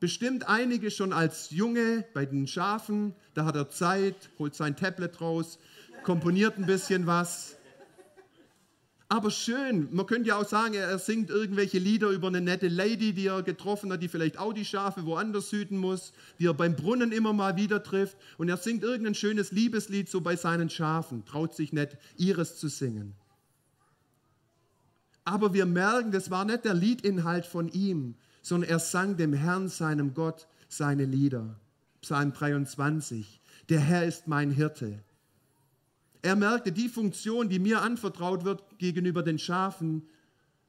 Bestimmt 0.00 0.48
einige 0.48 0.90
schon 0.90 1.12
als 1.12 1.50
Junge 1.50 2.04
bei 2.14 2.24
den 2.24 2.46
Schafen, 2.46 3.14
da 3.34 3.44
hat 3.44 3.54
er 3.54 3.68
Zeit, 3.68 4.30
holt 4.38 4.54
sein 4.54 4.76
Tablet 4.76 5.20
raus, 5.20 5.58
komponiert 6.02 6.56
ein 6.56 6.66
bisschen 6.66 7.06
was. 7.06 7.56
Aber 9.12 9.32
schön, 9.32 9.88
man 9.90 10.06
könnte 10.06 10.28
ja 10.28 10.36
auch 10.36 10.46
sagen, 10.46 10.74
er 10.74 10.96
singt 11.00 11.30
irgendwelche 11.30 11.80
Lieder 11.80 12.10
über 12.10 12.28
eine 12.28 12.40
nette 12.40 12.68
Lady, 12.68 13.12
die 13.12 13.26
er 13.26 13.42
getroffen 13.42 13.92
hat, 13.92 14.00
die 14.00 14.08
vielleicht 14.08 14.38
auch 14.38 14.52
die 14.52 14.64
Schafe 14.64 15.04
woanders 15.04 15.50
hüten 15.50 15.78
muss, 15.78 16.12
die 16.38 16.46
er 16.46 16.54
beim 16.54 16.76
Brunnen 16.76 17.10
immer 17.10 17.32
mal 17.32 17.56
wieder 17.56 17.82
trifft. 17.82 18.16
Und 18.38 18.48
er 18.48 18.56
singt 18.56 18.84
irgendein 18.84 19.16
schönes 19.16 19.50
Liebeslied 19.50 20.08
so 20.08 20.20
bei 20.20 20.36
seinen 20.36 20.70
Schafen, 20.70 21.24
traut 21.24 21.56
sich 21.56 21.72
nicht, 21.72 21.96
ihres 22.18 22.56
zu 22.56 22.68
singen. 22.68 23.16
Aber 25.24 25.54
wir 25.54 25.66
merken, 25.66 26.12
das 26.12 26.30
war 26.30 26.44
nicht 26.44 26.64
der 26.64 26.74
Liedinhalt 26.74 27.46
von 27.46 27.66
ihm, 27.66 28.14
sondern 28.42 28.70
er 28.70 28.78
sang 28.78 29.16
dem 29.16 29.32
Herrn, 29.32 29.66
seinem 29.66 30.14
Gott, 30.14 30.46
seine 30.68 31.04
Lieder. 31.04 31.58
Psalm 32.00 32.32
23. 32.32 33.40
Der 33.70 33.80
Herr 33.80 34.04
ist 34.04 34.28
mein 34.28 34.52
Hirte. 34.52 35.02
Er 36.22 36.36
merkte, 36.36 36.72
die 36.72 36.88
Funktion, 36.88 37.48
die 37.48 37.58
mir 37.58 37.82
anvertraut 37.82 38.44
wird 38.44 38.62
gegenüber 38.78 39.22
den 39.22 39.38
Schafen, 39.38 40.02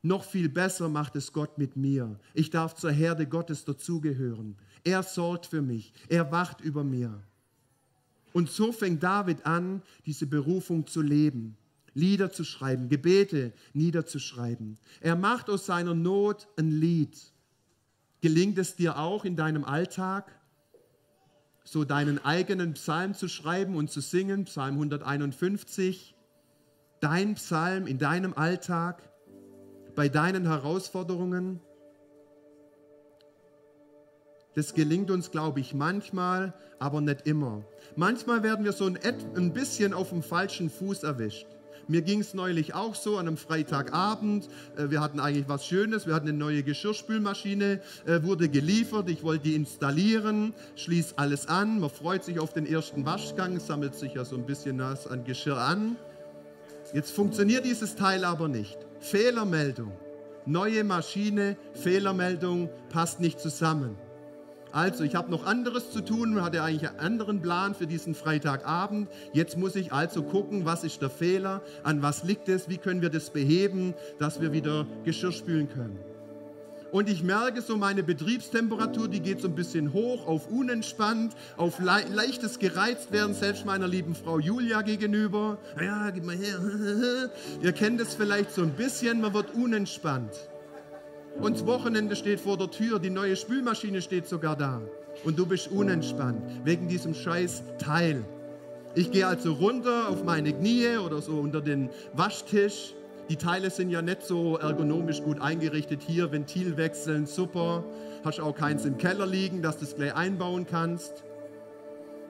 noch 0.03 0.23
viel 0.23 0.49
besser 0.49 0.89
macht 0.89 1.15
es 1.15 1.31
Gott 1.31 1.57
mit 1.57 1.75
mir. 1.75 2.19
Ich 2.33 2.49
darf 2.49 2.75
zur 2.75 2.91
Herde 2.91 3.27
Gottes 3.27 3.65
dazugehören. 3.65 4.55
Er 4.83 5.03
sorgt 5.03 5.45
für 5.45 5.61
mich. 5.61 5.93
Er 6.09 6.31
wacht 6.31 6.61
über 6.61 6.83
mir. 6.83 7.21
Und 8.33 8.49
so 8.49 8.71
fängt 8.71 9.03
David 9.03 9.45
an, 9.45 9.83
diese 10.05 10.25
Berufung 10.25 10.87
zu 10.87 11.01
leben. 11.01 11.55
Lieder 11.93 12.31
zu 12.31 12.43
schreiben, 12.45 12.87
Gebete 12.87 13.51
niederzuschreiben. 13.73 14.77
Er 15.01 15.15
macht 15.15 15.49
aus 15.49 15.65
seiner 15.65 15.93
Not 15.93 16.47
ein 16.57 16.71
Lied. 16.71 17.17
Gelingt 18.21 18.57
es 18.57 18.75
dir 18.75 18.97
auch 18.97 19.25
in 19.25 19.35
deinem 19.35 19.65
Alltag, 19.65 20.31
so 21.63 21.83
deinen 21.83 22.23
eigenen 22.23 22.73
Psalm 22.73 23.13
zu 23.13 23.27
schreiben 23.27 23.75
und 23.75 23.91
zu 23.91 24.01
singen, 24.01 24.45
Psalm 24.45 24.73
151, 24.75 26.15
dein 26.99 27.35
Psalm 27.35 27.87
in 27.87 27.97
deinem 27.97 28.33
Alltag, 28.33 29.01
bei 29.95 30.09
deinen 30.09 30.47
Herausforderungen? 30.47 31.59
Das 34.53 34.73
gelingt 34.73 35.11
uns, 35.11 35.31
glaube 35.31 35.61
ich, 35.61 35.73
manchmal, 35.73 36.53
aber 36.77 36.99
nicht 36.99 37.25
immer. 37.25 37.63
Manchmal 37.95 38.43
werden 38.43 38.65
wir 38.65 38.73
so 38.73 38.85
ein, 38.85 39.53
bisschen 39.53 39.93
auf 39.93 40.09
dem 40.09 40.23
falschen 40.23 40.69
Fuß 40.69 41.03
erwischt. 41.03 41.47
Mir 41.91 42.03
ging 42.03 42.21
es 42.21 42.33
neulich 42.33 42.73
auch 42.73 42.95
so 42.95 43.17
an 43.17 43.27
einem 43.27 43.35
Freitagabend. 43.35 44.47
Äh, 44.77 44.89
wir 44.91 45.01
hatten 45.01 45.19
eigentlich 45.19 45.49
was 45.49 45.65
Schönes. 45.65 46.07
Wir 46.07 46.15
hatten 46.15 46.29
eine 46.29 46.37
neue 46.37 46.63
Geschirrspülmaschine, 46.63 47.81
äh, 48.05 48.23
wurde 48.23 48.47
geliefert. 48.47 49.09
Ich 49.09 49.23
wollte 49.23 49.43
die 49.49 49.55
installieren, 49.55 50.53
schließe 50.77 51.15
alles 51.17 51.47
an. 51.47 51.81
Man 51.81 51.89
freut 51.89 52.23
sich 52.23 52.39
auf 52.39 52.53
den 52.53 52.65
ersten 52.65 53.05
Waschgang, 53.05 53.59
sammelt 53.59 53.95
sich 53.95 54.13
ja 54.13 54.23
so 54.23 54.37
ein 54.37 54.45
bisschen 54.45 54.77
nass 54.77 55.05
an 55.05 55.25
Geschirr 55.25 55.57
an. 55.57 55.97
Jetzt 56.93 57.11
funktioniert 57.11 57.65
dieses 57.65 57.95
Teil 57.95 58.23
aber 58.23 58.47
nicht. 58.47 58.77
Fehlermeldung. 59.01 59.91
Neue 60.45 60.85
Maschine, 60.85 61.57
Fehlermeldung, 61.73 62.69
passt 62.89 63.19
nicht 63.19 63.41
zusammen. 63.41 63.97
Also, 64.71 65.03
ich 65.03 65.15
habe 65.15 65.29
noch 65.29 65.45
anderes 65.45 65.91
zu 65.91 66.01
tun, 66.01 66.41
hatte 66.41 66.63
eigentlich 66.63 66.89
einen 66.89 66.99
anderen 66.99 67.41
Plan 67.41 67.75
für 67.75 67.87
diesen 67.87 68.15
Freitagabend. 68.15 69.09
Jetzt 69.33 69.57
muss 69.57 69.75
ich 69.75 69.91
also 69.91 70.23
gucken, 70.23 70.65
was 70.65 70.83
ist 70.83 71.01
der 71.01 71.09
Fehler, 71.09 71.61
an 71.83 72.01
was 72.01 72.23
liegt 72.23 72.47
es, 72.49 72.69
wie 72.69 72.77
können 72.77 73.01
wir 73.01 73.09
das 73.09 73.29
beheben, 73.29 73.93
dass 74.19 74.41
wir 74.41 74.53
wieder 74.53 74.85
Geschirr 75.03 75.31
spülen 75.31 75.69
können. 75.69 75.99
Und 76.91 77.07
ich 77.07 77.23
merke 77.23 77.61
so, 77.61 77.77
meine 77.77 78.03
Betriebstemperatur, 78.03 79.07
die 79.07 79.21
geht 79.21 79.39
so 79.39 79.47
ein 79.47 79.55
bisschen 79.55 79.93
hoch 79.93 80.27
auf 80.27 80.49
unentspannt, 80.49 81.33
auf 81.55 81.79
le 81.79 82.03
leichtes 82.11 82.59
Gereiztwerden, 82.59 83.33
selbst 83.33 83.65
meiner 83.65 83.87
lieben 83.87 84.13
Frau 84.13 84.39
Julia 84.39 84.81
gegenüber. 84.81 85.57
Ja, 85.81 86.09
gib 86.09 86.25
mal 86.25 86.35
her. 86.35 86.59
Ihr 87.61 87.71
kennt 87.71 88.01
es 88.01 88.15
vielleicht 88.15 88.51
so 88.51 88.61
ein 88.61 88.71
bisschen, 88.71 89.21
man 89.21 89.33
wird 89.33 89.53
unentspannt. 89.53 90.50
Und 91.41 91.55
das 91.55 91.65
Wochenende 91.65 92.15
steht 92.15 92.39
vor 92.39 92.55
der 92.55 92.69
Tür, 92.69 92.99
die 92.99 93.09
neue 93.09 93.35
Spülmaschine 93.35 94.03
steht 94.03 94.27
sogar 94.27 94.55
da. 94.55 94.79
Und 95.23 95.39
du 95.39 95.47
bist 95.47 95.71
unentspannt 95.71 96.39
wegen 96.63 96.87
diesem 96.87 97.15
scheiß 97.15 97.63
Teil. 97.79 98.23
Ich 98.93 99.11
gehe 99.11 99.25
also 99.25 99.53
runter 99.53 100.09
auf 100.09 100.23
meine 100.23 100.53
Knie 100.53 100.97
oder 100.97 101.19
so 101.19 101.39
unter 101.39 101.59
den 101.61 101.89
Waschtisch. 102.13 102.93
Die 103.27 103.37
Teile 103.37 103.71
sind 103.71 103.89
ja 103.89 104.03
nicht 104.03 104.21
so 104.21 104.57
ergonomisch 104.57 105.23
gut 105.23 105.41
eingerichtet. 105.41 106.01
Hier 106.05 106.31
Ventil 106.31 106.77
wechseln, 106.77 107.25
super. 107.25 107.85
Hast 108.23 108.39
auch 108.39 108.55
keins 108.55 108.85
im 108.85 108.99
Keller 108.99 109.25
liegen, 109.25 109.63
dass 109.63 109.77
du 109.77 109.85
es 109.85 109.95
gleich 109.95 110.13
einbauen 110.13 110.67
kannst. 110.69 111.23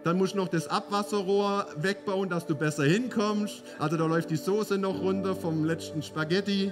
Dann 0.05 0.17
musst 0.17 0.35
du 0.35 0.37
noch 0.37 0.47
das 0.47 0.67
Abwasserrohr 0.67 1.67
wegbauen, 1.75 2.29
dass 2.29 2.45
du 2.45 2.55
besser 2.55 2.85
hinkommst. 2.85 3.61
Also 3.77 3.97
da 3.97 4.05
läuft 4.05 4.29
die 4.29 4.37
Soße 4.37 4.77
noch 4.77 5.01
runter 5.01 5.35
vom 5.35 5.65
letzten 5.65 6.01
Spaghetti 6.01 6.71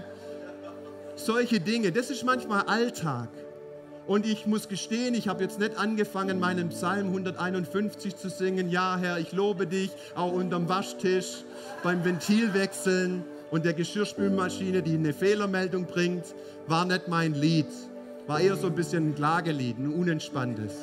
solche 1.26 1.60
Dinge, 1.60 1.92
das 1.92 2.10
ist 2.10 2.24
manchmal 2.24 2.64
Alltag. 2.64 3.30
Und 4.08 4.26
ich 4.26 4.48
muss 4.48 4.68
gestehen, 4.68 5.14
ich 5.14 5.28
habe 5.28 5.44
jetzt 5.44 5.60
nicht 5.60 5.78
angefangen, 5.78 6.40
meinen 6.40 6.70
Psalm 6.70 7.10
151 7.10 8.16
zu 8.16 8.30
singen. 8.30 8.72
Ja, 8.72 8.98
Herr, 8.98 9.20
ich 9.20 9.34
lobe 9.34 9.68
dich, 9.68 9.92
auch 10.16 10.34
unterm 10.34 10.68
Waschtisch, 10.68 11.44
beim 11.84 12.04
Ventilwechseln 12.04 13.24
und 13.52 13.66
der 13.66 13.74
Geschirrspülmaschine, 13.74 14.82
die 14.82 14.96
eine 14.96 15.14
Fehlermeldung 15.14 15.86
bringt, 15.86 16.26
war 16.66 16.86
nicht 16.86 17.08
mein 17.08 17.36
Lied. 17.36 17.68
War 18.26 18.40
eher 18.40 18.56
so 18.56 18.68
ein 18.68 18.76
bisschen 18.76 19.10
ein 19.10 19.16
Klagelied, 19.16 19.78
ein 19.78 19.94
unentspanntes. 19.94 20.74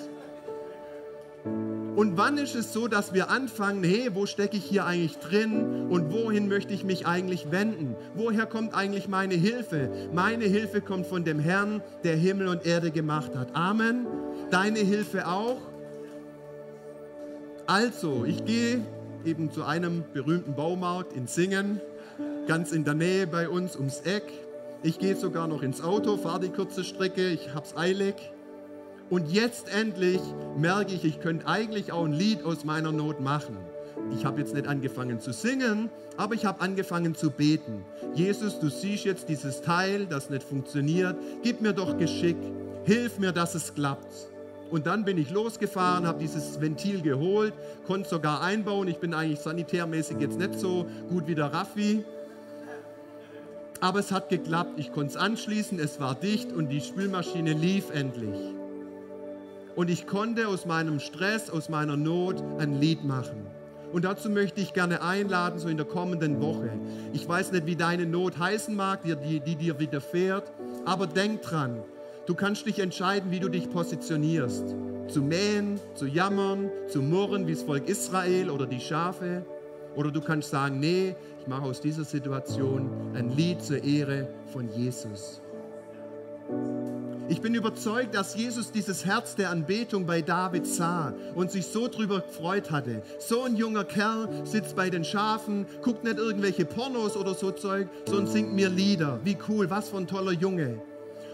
Und 1.97 2.19
wann 2.19 2.37
ist 2.37 2.55
es 2.55 2.75
so, 2.75 2.89
dass 2.89 3.15
wir 3.15 3.31
anfangen, 3.31 3.83
hey, 3.83 4.11
wo 4.13 4.27
stecke 4.27 4.59
ich 4.59 4.65
hier 4.67 4.85
eigentlich 4.85 5.17
drin 5.17 5.87
und 5.89 6.13
wohin 6.13 6.47
möchte 6.47 6.75
ich 6.75 6.85
mich 6.85 7.07
eigentlich 7.07 7.51
wenden? 7.51 7.97
Woher 8.15 8.45
kommt 8.45 8.75
eigentlich 8.75 9.09
meine 9.09 9.33
Hilfe? 9.33 9.91
Meine 10.13 10.45
Hilfe 10.45 10.83
kommt 10.83 11.07
von 11.07 11.25
dem 11.25 11.39
Herrn, 11.39 11.83
der 12.05 12.17
Himmel 12.17 12.49
und 12.49 12.67
Erde 12.67 12.91
gemacht 12.91 13.35
hat. 13.35 13.57
Amen. 13.57 14.07
Deine 14.51 14.81
Hilfe 14.81 15.27
auch. 15.27 15.57
Also, 17.67 18.27
ich 18.27 18.45
gehe 18.45 18.83
eben 19.25 19.51
zu 19.51 19.65
einem 19.65 20.05
berühmten 20.13 20.55
Baumarkt 20.55 21.15
in 21.15 21.27
Singen, 21.27 21.81
ganz 22.47 22.73
in 22.73 22.85
der 22.85 22.95
Nähe 22.95 23.27
bei 23.27 23.49
uns 23.49 23.75
ums 23.75 24.01
Eck. 24.01 24.31
Ich 24.83 24.99
gehe 24.99 25.17
sogar 25.17 25.49
noch 25.49 25.63
ins 25.63 25.83
Auto, 25.83 26.19
fahre 26.19 26.41
die 26.41 26.51
kurze 26.51 26.85
Strecke, 26.85 27.27
ich 27.29 27.55
habe 27.55 27.65
es 27.65 27.75
eilig. 27.75 28.15
Und 29.09 29.31
jetzt 29.31 29.73
endlich 29.73 30.21
merke 30.57 30.93
ich, 30.93 31.05
ich 31.05 31.21
könnte 31.21 31.47
eigentlich 31.47 31.93
auch 31.93 32.05
ein 32.05 32.13
Lied 32.13 32.45
aus 32.45 32.65
meiner 32.65 32.91
Not 32.91 33.21
machen. 33.21 33.57
Ich 34.17 34.25
habe 34.25 34.41
jetzt 34.41 34.55
nicht 34.55 34.67
angefangen 34.67 35.21
zu 35.21 35.33
singen, 35.33 35.91
aber 36.17 36.35
ich 36.35 36.45
habe 36.45 36.61
angefangen 36.61 37.15
zu 37.15 37.31
beten. 37.31 37.85
Jesus, 38.15 38.59
du 38.59 38.69
siehst 38.69 39.05
jetzt 39.05 39.29
dieses 39.29 39.63
Teil, 39.63 40.07
das 40.07 40.29
nicht 40.29 40.43
funktioniert. 40.43 41.17
Gib 41.43 41.61
mir 41.61 41.73
doch 41.73 41.97
Geschick. 41.99 42.37
Hilf 42.85 43.19
mir, 43.19 43.33
dass 43.33 43.55
es 43.55 43.75
klappt. 43.75 44.13
Und 44.71 44.87
dann 44.87 45.05
bin 45.05 45.19
ich 45.19 45.31
losgefahren, 45.31 46.07
habe 46.07 46.19
dieses 46.19 46.61
Ventil 46.61 47.01
geholt, 47.01 47.55
konnte 47.87 48.09
sogar 48.09 48.43
einbauen. 48.43 48.89
Ich 48.89 48.99
bin 48.99 49.15
eigentlich 49.15 49.39
sanitärmäßig 49.39 50.19
jetzt 50.19 50.39
nicht 50.39 50.59
so 50.59 50.87
gut 51.09 51.29
wie 51.29 51.37
der 51.37 51.53
Raffi. 51.53 52.05
Aber 53.81 54.01
es 54.01 54.11
hat 54.11 54.31
geklappt. 54.31 54.73
Ich 54.79 54.93
konnte 54.93 55.11
es 55.11 55.17
anschließen, 55.17 55.79
es 55.79 56.01
war 56.01 56.17
dicht 56.17 56.53
und 56.53 56.71
die 56.71 56.81
Spülmaschine 56.81 57.53
lief 57.53 57.91
endlich 57.91 58.57
und 59.77 59.91
ich 59.91 60.07
konnte 60.07 60.49
aus 60.49 60.67
meinem 60.67 60.99
Stress, 60.99 61.51
aus 61.51 61.69
meiner 61.69 61.97
Not 61.97 62.43
ein 62.59 62.81
Lied 62.81 63.05
machen. 63.05 63.47
Und 63.93 64.05
dazu 64.05 64.29
möchte 64.31 64.61
ich 64.61 64.73
gerne 64.73 65.03
einladen, 65.03 65.59
so 65.59 65.69
in 65.69 65.77
der 65.77 65.87
kommenden 65.87 66.41
Woche. 66.41 66.71
Ich 67.13 67.29
weiß 67.29 67.53
nicht, 67.53 67.67
wie 67.67 67.77
deine 67.77 68.05
Not 68.05 68.39
heißen 68.39 68.75
mag, 68.75 69.03
die, 69.03 69.15
die, 69.15 69.41
die 69.41 69.55
dir 69.55 69.79
widerfährt, 69.79 70.51
aber 70.85 71.07
denk 71.07 71.43
dran, 71.43 71.83
du 72.27 72.35
kannst 72.35 72.67
dich 72.67 72.81
entscheiden, 72.81 73.31
wie 73.31 73.39
du 73.39 73.49
dich 73.49 73.71
positionierst. 73.71 74.75
Zu 75.09 75.23
mähen, 75.23 75.79
zu 75.95 76.07
jammern, 76.07 76.69
zu 76.89 77.01
murren, 77.01 77.47
wie 77.47 77.55
das 77.55 77.63
Volk 77.63 77.89
Israel 77.89 78.51
oder 78.51 78.67
die 78.67 78.81
Schafe. 78.81 79.45
Oder 79.95 80.11
du 80.11 80.21
kannst 80.21 80.51
sagen, 80.51 80.81
nee, 80.81 81.15
ich 81.41 81.47
mache 81.47 81.63
aus 81.63 81.81
dieser 81.81 82.05
Situation 82.05 82.91
ein 83.15 83.31
Lied 83.37 83.63
zur 83.63 83.85
Ehre 83.85 84.29
von 84.53 84.69
Jesus. 84.69 85.41
Ich 87.29 87.41
bin 87.41 87.55
überzeugt, 87.55 88.15
dass 88.15 88.37
Jesus 88.37 88.71
dieses 88.71 89.05
Herz 89.05 89.35
der 89.35 89.51
Anbetung 89.51 90.07
bei 90.07 90.23
David 90.23 90.65
sah 90.65 91.13
und 91.35 91.51
sich 91.51 91.67
so 91.67 91.89
drüber 91.89 92.21
gefreut 92.21 92.71
hatte. 92.71 93.03
So 93.19 93.43
ein 93.43 93.57
junger 93.57 93.85
Kerl 93.85 94.29
sitzt 94.45 94.77
bei 94.77 94.91
den 94.91 95.03
Schafen, 95.03 95.67
guckt 95.83 96.05
nicht 96.05 96.19
irgendwelche 96.19 96.65
Pornos 96.65 97.17
oder 97.17 97.35
so 97.35 97.51
Zeug, 97.51 97.89
sondern 98.07 98.29
singt 98.29 98.53
mir 98.53 98.69
Lieder. 98.69 99.19
Wie 99.25 99.37
cool, 99.49 99.69
was 99.71 99.89
für 99.89 99.97
ein 99.97 100.07
toller 100.07 100.33
Junge. 100.33 100.81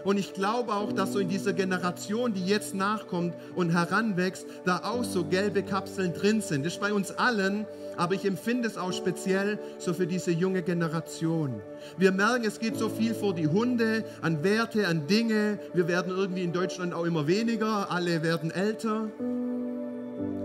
Und 0.03 0.17
ich 0.17 0.33
glaube 0.33 0.73
auch, 0.73 0.91
dass 0.91 1.13
so 1.13 1.19
in 1.19 1.29
dieser 1.29 1.53
Generation, 1.53 2.33
die 2.33 2.45
jetzt 2.45 2.75
nachkommt 2.75 3.33
und 3.55 3.69
heranwächst, 3.69 4.45
da 4.65 4.81
auch 4.83 5.03
so 5.03 5.23
gelbe 5.23 5.63
Kapseln 5.63 6.13
drin 6.13 6.41
sind. 6.41 6.65
Das 6.65 6.73
ist 6.73 6.81
bei 6.81 6.93
uns 6.93 7.11
allen, 7.11 7.65
aber 7.95 8.15
ich 8.15 8.25
empfinde 8.25 8.67
es 8.67 8.77
auch 8.77 8.91
speziell 8.91 9.59
so 9.77 9.93
für 9.93 10.07
diese 10.07 10.31
junge 10.31 10.61
Generation. 10.61 11.61
Wir 11.97 12.11
merken, 12.11 12.45
es 12.45 12.59
geht 12.59 12.77
so 12.77 12.89
viel 12.89 13.13
vor 13.13 13.33
die 13.33 13.47
Hunde, 13.47 14.03
an 14.21 14.43
Werte, 14.43 14.87
an 14.87 15.07
Dinge. 15.07 15.59
Wir 15.73 15.87
werden 15.87 16.11
irgendwie 16.11 16.43
in 16.43 16.53
Deutschland 16.53 16.93
auch 16.93 17.05
immer 17.05 17.27
weniger, 17.27 17.91
alle 17.91 18.23
werden 18.23 18.51
älter. 18.51 19.09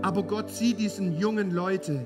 Aber 0.01 0.23
Gott 0.23 0.49
sieht 0.49 0.79
diesen 0.79 1.19
jungen 1.19 1.51
Leute 1.51 2.05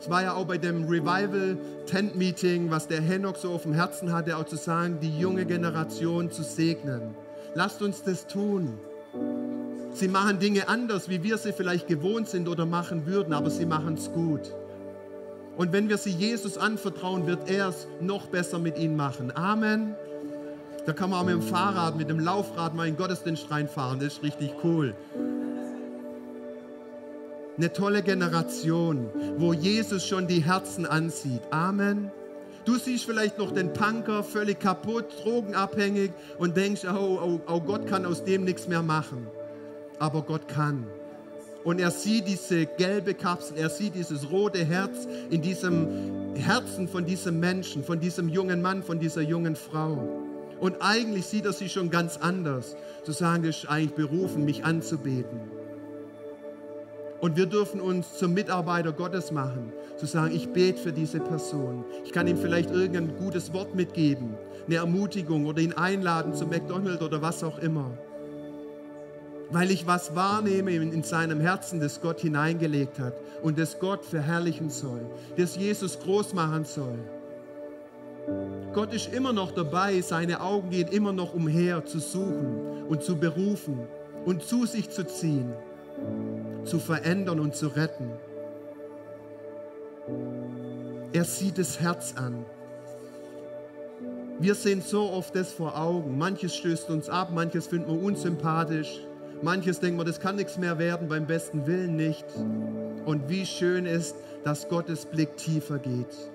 es 0.00 0.08
war 0.08 0.22
ja 0.22 0.32
auch 0.32 0.46
bei 0.46 0.56
dem 0.56 0.84
Revival 0.84 1.58
Tent 1.84 2.16
Meeting, 2.16 2.70
was 2.70 2.88
der 2.88 3.02
Henoch 3.02 3.36
so 3.36 3.50
auf 3.50 3.64
dem 3.64 3.74
Herzen 3.74 4.12
hatte, 4.12 4.38
auch 4.38 4.46
zu 4.46 4.56
sagen, 4.56 4.98
die 5.00 5.18
junge 5.18 5.44
Generation 5.44 6.30
zu 6.30 6.42
segnen. 6.42 7.14
Lasst 7.54 7.82
uns 7.82 8.02
das 8.02 8.26
tun. 8.26 8.78
Sie 9.92 10.08
machen 10.08 10.38
Dinge 10.38 10.68
anders, 10.68 11.10
wie 11.10 11.22
wir 11.22 11.36
sie 11.36 11.52
vielleicht 11.52 11.86
gewohnt 11.86 12.28
sind 12.28 12.48
oder 12.48 12.64
machen 12.64 13.04
würden, 13.06 13.34
aber 13.34 13.50
sie 13.50 13.66
machen 13.66 13.94
es 13.94 14.10
gut. 14.10 14.54
Und 15.58 15.72
wenn 15.74 15.90
wir 15.90 15.98
sie 15.98 16.12
Jesus 16.12 16.56
anvertrauen, 16.56 17.26
wird 17.26 17.50
er 17.50 17.68
es 17.68 17.86
noch 18.00 18.28
besser 18.28 18.58
mit 18.58 18.78
ihnen 18.78 18.96
machen. 18.96 19.36
Amen. 19.36 19.94
Da 20.86 20.94
kann 20.94 21.10
man 21.10 21.20
auch 21.20 21.26
mit 21.26 21.34
dem 21.34 21.42
Fahrrad, 21.42 21.98
mit 21.98 22.08
dem 22.08 22.20
Laufrad 22.20 22.74
mal 22.74 22.88
in 22.88 22.96
Gottesdienst 22.96 23.50
reinfahren. 23.50 23.98
Das 23.98 24.14
ist 24.14 24.22
richtig 24.22 24.54
cool 24.64 24.94
eine 27.60 27.74
tolle 27.74 28.02
Generation, 28.02 29.10
wo 29.36 29.52
Jesus 29.52 30.06
schon 30.06 30.26
die 30.26 30.42
Herzen 30.42 30.86
ansieht. 30.86 31.42
Amen. 31.50 32.10
Du 32.64 32.78
siehst 32.78 33.04
vielleicht 33.04 33.36
noch 33.36 33.52
den 33.52 33.74
Punker 33.74 34.24
völlig 34.24 34.60
kaputt, 34.60 35.04
drogenabhängig 35.22 36.10
und 36.38 36.56
denkst, 36.56 36.86
oh, 36.86 37.18
oh, 37.22 37.40
oh, 37.46 37.60
Gott 37.60 37.86
kann 37.86 38.06
aus 38.06 38.24
dem 38.24 38.44
nichts 38.44 38.66
mehr 38.66 38.82
machen. 38.82 39.26
Aber 39.98 40.22
Gott 40.22 40.48
kann. 40.48 40.86
Und 41.62 41.80
er 41.80 41.90
sieht 41.90 42.26
diese 42.28 42.64
gelbe 42.64 43.12
Kapsel, 43.12 43.58
er 43.58 43.68
sieht 43.68 43.94
dieses 43.94 44.30
rote 44.30 44.64
Herz 44.64 45.06
in 45.28 45.42
diesem 45.42 46.34
Herzen 46.36 46.88
von 46.88 47.04
diesem 47.04 47.40
Menschen, 47.40 47.84
von 47.84 48.00
diesem 48.00 48.30
jungen 48.30 48.62
Mann, 48.62 48.82
von 48.82 48.98
dieser 48.98 49.20
jungen 49.20 49.54
Frau. 49.54 50.08
Und 50.60 50.76
eigentlich 50.80 51.26
sieht 51.26 51.44
er 51.44 51.52
sie 51.52 51.68
schon 51.68 51.90
ganz 51.90 52.16
anders. 52.16 52.74
Zu 53.04 53.12
sagen, 53.12 53.44
ist 53.44 53.68
eigentlich 53.68 53.92
berufen, 53.92 54.46
mich 54.46 54.64
anzubeten. 54.64 55.59
Und 57.20 57.36
wir 57.36 57.46
dürfen 57.46 57.80
uns 57.80 58.16
zum 58.16 58.32
Mitarbeiter 58.32 58.92
Gottes 58.92 59.30
machen, 59.30 59.72
zu 59.96 60.06
sagen, 60.06 60.34
ich 60.34 60.48
bete 60.48 60.80
für 60.80 60.92
diese 60.92 61.20
Person. 61.20 61.84
Ich 62.04 62.12
kann 62.12 62.26
ihm 62.26 62.38
vielleicht 62.38 62.70
irgendein 62.70 63.14
gutes 63.18 63.52
Wort 63.52 63.74
mitgeben, 63.74 64.36
eine 64.66 64.76
Ermutigung 64.76 65.44
oder 65.44 65.60
ihn 65.60 65.74
einladen 65.74 66.32
zu 66.32 66.46
McDonald's 66.46 67.02
oder 67.02 67.20
was 67.20 67.44
auch 67.44 67.58
immer. 67.58 67.90
Weil 69.50 69.70
ich 69.70 69.86
was 69.86 70.14
wahrnehme 70.14 70.70
in 70.72 71.02
seinem 71.02 71.40
Herzen, 71.40 71.80
das 71.80 72.00
Gott 72.00 72.20
hineingelegt 72.20 72.98
hat 72.98 73.14
und 73.42 73.58
das 73.58 73.78
Gott 73.80 74.04
verherrlichen 74.04 74.70
soll, 74.70 75.02
das 75.36 75.56
Jesus 75.56 75.98
groß 75.98 76.32
machen 76.32 76.64
soll. 76.64 76.98
Gott 78.72 78.94
ist 78.94 79.12
immer 79.12 79.32
noch 79.32 79.50
dabei, 79.50 80.00
seine 80.00 80.40
Augen 80.40 80.70
gehen 80.70 80.88
immer 80.88 81.12
noch 81.12 81.34
umher 81.34 81.84
zu 81.84 81.98
suchen 81.98 82.86
und 82.88 83.02
zu 83.02 83.16
berufen 83.16 83.80
und 84.24 84.42
zu 84.42 84.64
sich 84.64 84.88
zu 84.88 85.04
ziehen 85.04 85.52
zu 86.64 86.78
verändern 86.78 87.40
und 87.40 87.54
zu 87.54 87.68
retten. 87.68 88.10
Er 91.12 91.24
sieht 91.24 91.58
das 91.58 91.80
Herz 91.80 92.14
an. 92.16 92.44
Wir 94.38 94.54
sehen 94.54 94.80
so 94.80 95.10
oft 95.10 95.34
das 95.34 95.52
vor 95.52 95.78
Augen. 95.78 96.16
Manches 96.16 96.56
stößt 96.56 96.88
uns 96.90 97.08
ab, 97.08 97.30
manches 97.32 97.66
finden 97.66 97.90
wir 97.90 98.02
unsympathisch, 98.02 99.00
manches 99.42 99.80
denken 99.80 99.98
wir, 99.98 100.04
das 100.04 100.20
kann 100.20 100.36
nichts 100.36 100.56
mehr 100.56 100.78
werden, 100.78 101.08
beim 101.08 101.26
besten 101.26 101.66
Willen 101.66 101.96
nicht. 101.96 102.24
Und 103.04 103.28
wie 103.28 103.44
schön 103.44 103.86
ist, 103.86 104.14
dass 104.44 104.68
Gottes 104.68 105.04
Blick 105.04 105.36
tiefer 105.36 105.78
geht. 105.78 106.30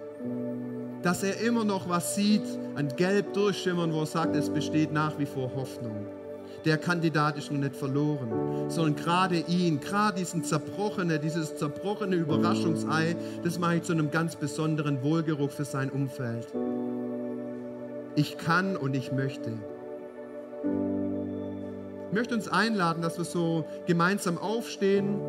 Dass 1.02 1.24
er 1.24 1.40
immer 1.40 1.64
noch 1.64 1.90
was 1.90 2.16
sieht, 2.16 2.46
ein 2.76 2.90
Gelb 2.96 3.34
durchschimmern, 3.34 3.94
wo 3.94 4.02
er 4.02 4.06
sagt, 4.06 4.36
es 4.36 4.50
besteht 4.50 4.92
nach 4.92 5.18
wie 5.18 5.26
vor 5.26 5.56
Hoffnung 5.56 6.06
der 6.66 6.78
Kandidat 6.78 7.38
ist 7.38 7.52
noch 7.52 7.60
nicht 7.60 7.76
verloren, 7.76 8.70
sondern 8.70 8.96
gerade 8.96 9.38
ihn, 9.38 9.80
gerade 9.80 10.18
diesen 10.18 10.44
zerbrochene, 10.44 11.20
dieses 11.20 11.56
zerbrochene 11.58 12.16
Überraschungsei, 12.16 13.16
das 13.44 13.60
mache 13.60 13.76
ich 13.78 13.84
zu 13.84 13.94
einem 13.94 14.10
ganz 14.10 14.36
besonderen 14.36 15.04
Wohlgeruch 15.04 15.52
für 15.52 15.66
sein 15.66 15.92
Umfeld. 15.92 16.48
Ich 18.16 18.38
kann 18.38 18.76
und 18.76 18.96
ich 18.96 19.12
möchte. 19.12 19.52
Ich 22.08 22.14
möchte 22.14 22.34
uns 22.34 22.48
einladen, 22.48 23.02
dass 23.02 23.18
wir 23.18 23.26
so 23.26 23.66
gemeinsam 23.86 24.38
aufstehen, 24.38 25.20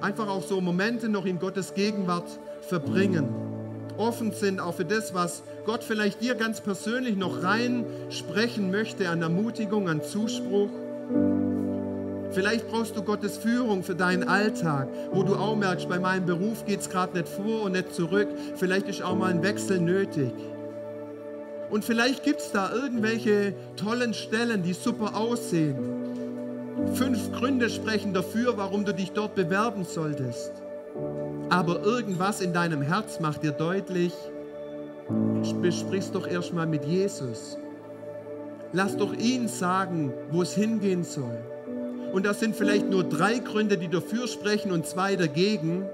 einfach 0.00 0.28
auch 0.28 0.42
so 0.42 0.60
Momente 0.60 1.08
noch 1.08 1.26
in 1.26 1.38
Gottes 1.38 1.74
Gegenwart 1.74 2.28
verbringen 2.60 3.51
offen 3.96 4.32
sind, 4.32 4.60
auch 4.60 4.74
für 4.74 4.84
das, 4.84 5.14
was 5.14 5.42
Gott 5.64 5.84
vielleicht 5.84 6.20
dir 6.20 6.34
ganz 6.34 6.60
persönlich 6.60 7.16
noch 7.16 7.42
rein 7.42 7.84
sprechen 8.10 8.70
möchte 8.70 9.08
an 9.08 9.22
Ermutigung, 9.22 9.88
an 9.88 10.02
Zuspruch. 10.02 10.70
Vielleicht 12.30 12.68
brauchst 12.68 12.96
du 12.96 13.02
Gottes 13.02 13.36
Führung 13.36 13.82
für 13.82 13.94
deinen 13.94 14.26
Alltag, 14.26 14.88
wo 15.12 15.22
du 15.22 15.34
auch 15.36 15.54
merkst, 15.54 15.88
bei 15.88 15.98
meinem 15.98 16.24
Beruf 16.24 16.64
geht 16.64 16.80
es 16.80 16.88
gerade 16.88 17.18
nicht 17.18 17.28
vor 17.28 17.62
und 17.62 17.72
nicht 17.72 17.94
zurück. 17.94 18.28
Vielleicht 18.56 18.88
ist 18.88 19.02
auch 19.02 19.14
mal 19.14 19.30
ein 19.30 19.42
Wechsel 19.42 19.80
nötig. 19.80 20.32
Und 21.70 21.84
vielleicht 21.84 22.24
gibt 22.24 22.40
es 22.40 22.50
da 22.50 22.72
irgendwelche 22.72 23.54
tollen 23.76 24.14
Stellen, 24.14 24.62
die 24.62 24.72
super 24.72 25.14
aussehen. 25.16 25.76
Fünf 26.94 27.32
Gründe 27.32 27.68
sprechen 27.68 28.14
dafür, 28.14 28.56
warum 28.56 28.84
du 28.84 28.94
dich 28.94 29.12
dort 29.12 29.34
bewerben 29.34 29.84
solltest 29.84 30.61
aber 31.48 31.82
irgendwas 31.82 32.40
in 32.40 32.52
deinem 32.52 32.82
Herz 32.82 33.20
macht 33.20 33.42
dir 33.42 33.52
deutlich, 33.52 34.12
besprich's 35.60 36.10
doch 36.10 36.26
erstmal 36.26 36.66
mit 36.66 36.84
Jesus. 36.84 37.58
Lass 38.72 38.96
doch 38.96 39.12
ihn 39.12 39.48
sagen, 39.48 40.12
wo 40.30 40.42
es 40.42 40.54
hingehen 40.54 41.04
soll. 41.04 41.38
Und 42.12 42.26
das 42.26 42.40
sind 42.40 42.56
vielleicht 42.56 42.88
nur 42.88 43.04
drei 43.04 43.38
Gründe, 43.38 43.76
die 43.76 43.88
dafür 43.88 44.26
sprechen 44.26 44.72
und 44.72 44.86
zwei 44.86 45.16
dagegen. 45.16 45.84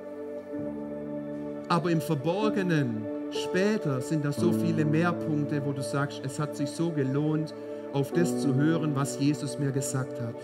Aber 1.68 1.90
im 1.90 2.00
Verborgenen, 2.00 3.04
später 3.30 4.00
sind 4.00 4.24
da 4.24 4.32
so 4.32 4.52
viele 4.52 4.84
mehr 4.84 5.12
Punkte, 5.12 5.62
wo 5.64 5.72
du 5.72 5.82
sagst, 5.82 6.22
es 6.24 6.38
hat 6.38 6.56
sich 6.56 6.70
so 6.70 6.90
gelohnt, 6.90 7.54
auf 7.92 8.12
das 8.12 8.40
zu 8.40 8.54
hören, 8.54 8.94
was 8.94 9.18
Jesus 9.18 9.58
mir 9.58 9.72
gesagt 9.72 10.20
hat. 10.20 10.36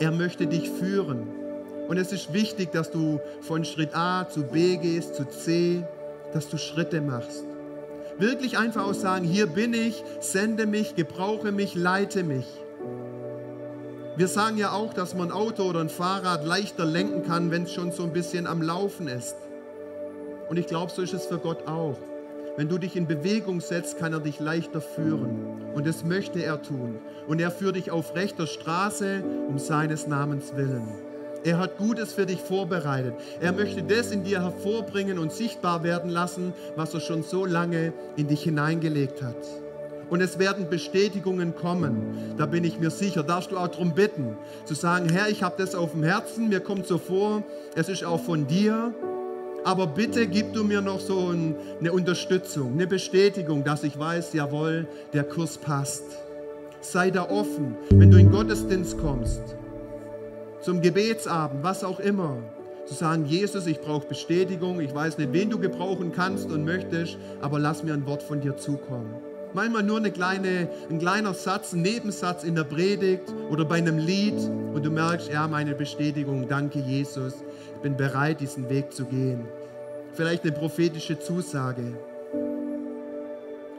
Er 0.00 0.10
möchte 0.10 0.46
dich 0.46 0.70
führen. 0.70 1.45
Und 1.88 1.98
es 1.98 2.12
ist 2.12 2.32
wichtig, 2.32 2.72
dass 2.72 2.90
du 2.90 3.20
von 3.40 3.64
Schritt 3.64 3.94
A 3.94 4.28
zu 4.28 4.42
B 4.42 4.76
gehst, 4.76 5.14
zu 5.14 5.24
C, 5.24 5.84
dass 6.32 6.48
du 6.48 6.58
Schritte 6.58 7.00
machst. 7.00 7.44
Wirklich 8.18 8.58
einfach 8.58 8.86
auch 8.86 8.94
sagen, 8.94 9.24
hier 9.24 9.46
bin 9.46 9.74
ich, 9.74 10.02
sende 10.20 10.66
mich, 10.66 10.94
gebrauche 10.96 11.52
mich, 11.52 11.74
leite 11.74 12.24
mich. 12.24 12.46
Wir 14.16 14.28
sagen 14.28 14.56
ja 14.56 14.72
auch, 14.72 14.94
dass 14.94 15.14
man 15.14 15.28
ein 15.28 15.32
Auto 15.32 15.64
oder 15.64 15.80
ein 15.80 15.90
Fahrrad 15.90 16.44
leichter 16.44 16.86
lenken 16.86 17.22
kann, 17.24 17.50
wenn 17.50 17.64
es 17.64 17.72
schon 17.74 17.92
so 17.92 18.02
ein 18.04 18.14
bisschen 18.14 18.46
am 18.46 18.62
Laufen 18.62 19.08
ist. 19.08 19.36
Und 20.48 20.58
ich 20.58 20.66
glaube, 20.66 20.90
so 20.90 21.02
ist 21.02 21.12
es 21.12 21.26
für 21.26 21.38
Gott 21.38 21.66
auch. 21.66 21.98
Wenn 22.56 22.70
du 22.70 22.78
dich 22.78 22.96
in 22.96 23.06
Bewegung 23.06 23.60
setzt, 23.60 23.98
kann 23.98 24.14
er 24.14 24.20
dich 24.20 24.40
leichter 24.40 24.80
führen. 24.80 25.72
Und 25.74 25.86
das 25.86 26.02
möchte 26.02 26.42
er 26.42 26.62
tun. 26.62 26.98
Und 27.28 27.38
er 27.38 27.50
führt 27.50 27.76
dich 27.76 27.90
auf 27.90 28.14
rechter 28.14 28.46
Straße 28.46 29.22
um 29.48 29.58
seines 29.58 30.06
Namens 30.06 30.56
willen. 30.56 31.05
Er 31.46 31.58
hat 31.58 31.78
Gutes 31.78 32.12
für 32.12 32.26
dich 32.26 32.40
vorbereitet. 32.40 33.14
Er 33.40 33.52
möchte 33.52 33.80
das 33.80 34.10
in 34.10 34.24
dir 34.24 34.42
hervorbringen 34.42 35.16
und 35.16 35.30
sichtbar 35.30 35.84
werden 35.84 36.10
lassen, 36.10 36.52
was 36.74 36.92
er 36.92 36.98
schon 36.98 37.22
so 37.22 37.46
lange 37.46 37.92
in 38.16 38.26
dich 38.26 38.42
hineingelegt 38.42 39.22
hat. 39.22 39.36
Und 40.10 40.22
es 40.22 40.40
werden 40.40 40.68
Bestätigungen 40.68 41.54
kommen, 41.54 42.34
da 42.36 42.46
bin 42.46 42.64
ich 42.64 42.80
mir 42.80 42.90
sicher. 42.90 43.22
Darfst 43.22 43.52
du 43.52 43.58
auch 43.58 43.68
darum 43.68 43.94
bitten, 43.94 44.36
zu 44.64 44.74
sagen, 44.74 45.08
Herr, 45.08 45.28
ich 45.28 45.44
habe 45.44 45.54
das 45.56 45.76
auf 45.76 45.92
dem 45.92 46.02
Herzen, 46.02 46.48
mir 46.48 46.58
kommt 46.58 46.88
so 46.88 46.98
vor, 46.98 47.44
es 47.76 47.88
ist 47.88 48.04
auch 48.04 48.20
von 48.20 48.48
dir. 48.48 48.92
Aber 49.62 49.86
bitte 49.86 50.26
gib 50.26 50.52
du 50.52 50.64
mir 50.64 50.80
noch 50.80 50.98
so 50.98 51.28
eine 51.28 51.92
Unterstützung, 51.92 52.72
eine 52.72 52.88
Bestätigung, 52.88 53.62
dass 53.62 53.84
ich 53.84 53.96
weiß, 53.96 54.32
jawohl, 54.32 54.88
der 55.12 55.22
Kurs 55.22 55.58
passt. 55.58 56.06
Sei 56.80 57.12
da 57.12 57.30
offen, 57.30 57.76
wenn 57.90 58.10
du 58.10 58.18
in 58.18 58.32
Gottesdienst 58.32 58.98
kommst 58.98 59.56
zum 60.60 60.80
Gebetsabend, 60.80 61.62
was 61.62 61.84
auch 61.84 62.00
immer, 62.00 62.38
zu 62.86 62.94
sagen, 62.94 63.26
Jesus, 63.26 63.66
ich 63.66 63.80
brauche 63.80 64.06
Bestätigung, 64.06 64.80
ich 64.80 64.94
weiß 64.94 65.18
nicht, 65.18 65.32
wen 65.32 65.50
du 65.50 65.58
gebrauchen 65.58 66.12
kannst 66.12 66.50
und 66.50 66.64
möchtest, 66.64 67.18
aber 67.40 67.58
lass 67.58 67.82
mir 67.82 67.94
ein 67.94 68.06
Wort 68.06 68.22
von 68.22 68.40
dir 68.40 68.56
zukommen. 68.56 69.14
manchmal 69.54 69.82
nur 69.82 69.98
eine 69.98 70.10
kleine, 70.10 70.68
ein 70.90 70.98
kleiner 70.98 71.34
Satz, 71.34 71.72
ein 71.72 71.82
Nebensatz 71.82 72.44
in 72.44 72.54
der 72.54 72.64
Predigt 72.64 73.32
oder 73.50 73.64
bei 73.64 73.76
einem 73.76 73.98
Lied 73.98 74.38
und 74.74 74.84
du 74.84 74.90
merkst, 74.90 75.30
ja, 75.32 75.48
meine 75.48 75.74
Bestätigung, 75.74 76.46
danke 76.48 76.78
Jesus, 76.78 77.34
ich 77.74 77.82
bin 77.82 77.96
bereit, 77.96 78.40
diesen 78.40 78.68
Weg 78.68 78.92
zu 78.92 79.04
gehen. 79.04 79.46
Vielleicht 80.12 80.44
eine 80.44 80.52
prophetische 80.52 81.18
Zusage. 81.18 81.96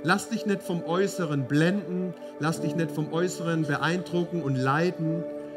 Lass 0.03 0.29
dich 0.29 0.45
nicht 0.45 0.63
vom 0.63 0.83
Äußeren 0.85 1.45
blenden, 1.47 2.13
lass 2.39 2.61
dich 2.61 2.75
nicht 2.75 2.91
vom 2.91 3.11
Äußeren 3.11 3.63
beeindrucken 3.63 4.41
und 4.41 4.55
leiden, 4.55 5.23